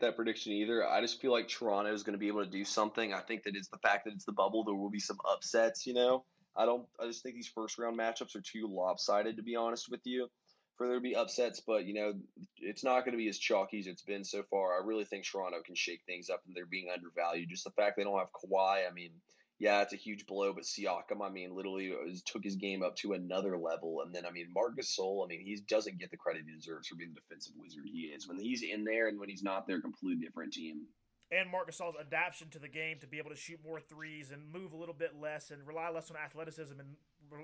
[0.00, 0.86] that prediction either.
[0.86, 3.12] I just feel like Toronto is going to be able to do something.
[3.12, 4.64] I think that it's the fact that it's the bubble.
[4.64, 5.86] There will be some upsets.
[5.86, 6.24] You know,
[6.56, 6.86] I don't.
[7.00, 9.36] I just think these first round matchups are too lopsided.
[9.36, 10.28] To be honest with you,
[10.76, 11.60] for there to be upsets.
[11.60, 12.14] But you know,
[12.58, 14.74] it's not going to be as chalky as it's been so far.
[14.74, 17.50] I really think Toronto can shake things up, and they're being undervalued.
[17.50, 18.88] Just the fact they don't have Kawhi.
[18.88, 19.10] I mean
[19.58, 22.82] yeah, it's a huge blow, but Siakam, I mean, literally uh, was, took his game
[22.82, 24.02] up to another level.
[24.04, 26.88] And then, I mean, Marc Gasol, I mean, he doesn't get the credit he deserves
[26.88, 28.26] for being the defensive wizard he is.
[28.26, 30.82] When he's in there and when he's not there, completely different team.
[31.32, 34.52] And Marc Gasol's adaptation to the game to be able to shoot more threes and
[34.52, 36.96] move a little bit less and rely less on athleticism and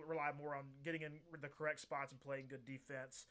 [0.07, 3.27] rely more on getting in the correct spots and playing good defense.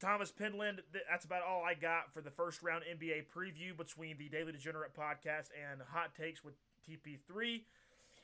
[0.00, 0.78] Thomas Penland,
[1.10, 4.94] that's about all I got for the first round NBA preview between the Daily Degenerate
[4.94, 6.54] podcast and Hot Takes with
[6.88, 7.62] TP3.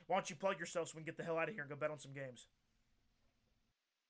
[0.06, 1.70] Why don't you plug yourself so we can get the hell out of here and
[1.70, 2.46] go bet on some games?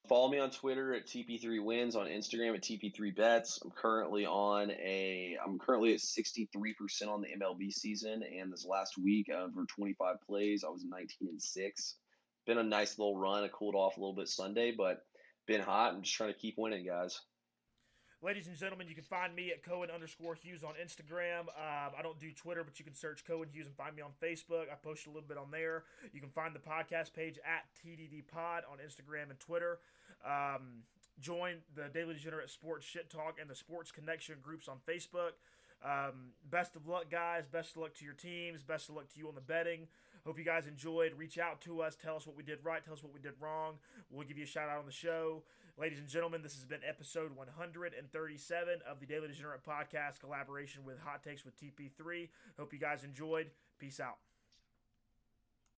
[0.09, 3.65] Follow me on Twitter at TP3Wins, on Instagram at TP3Bets.
[3.65, 8.99] I'm currently on a I'm currently at 63% on the MLB season, and this last
[8.99, 11.95] week uh, over 25 plays, I was 19 and six.
[12.47, 13.45] Been a nice little run.
[13.45, 14.99] I cooled off a little bit Sunday, but
[15.47, 15.95] been hot.
[15.95, 17.19] I'm just trying to keep winning, guys.
[18.25, 21.41] Ladies and gentlemen, you can find me at Cohen underscore Hughes on Instagram.
[21.41, 24.13] Um, I don't do Twitter, but you can search Cohen Hughes and find me on
[24.23, 24.73] Facebook.
[24.73, 25.85] I post a little bit on there.
[26.11, 29.79] You can find the podcast page at TDD Pod on Instagram and Twitter.
[30.25, 30.85] Um,
[31.21, 35.33] join the Daily Degenerate Sports Shit Talk and the Sports Connection groups on Facebook.
[35.85, 37.45] Um, best of luck, guys.
[37.47, 38.63] Best of luck to your teams.
[38.63, 39.87] Best of luck to you on the betting.
[40.25, 41.13] Hope you guys enjoyed.
[41.19, 41.95] Reach out to us.
[41.95, 42.83] Tell us what we did right.
[42.83, 43.75] Tell us what we did wrong.
[44.11, 45.43] We'll give you a shout out on the show.
[45.77, 51.01] Ladies and gentlemen, this has been episode 137 of the Daily Degenerate Podcast collaboration with
[51.01, 52.29] Hot Takes with TP3.
[52.57, 53.51] Hope you guys enjoyed.
[53.81, 54.19] Peace out.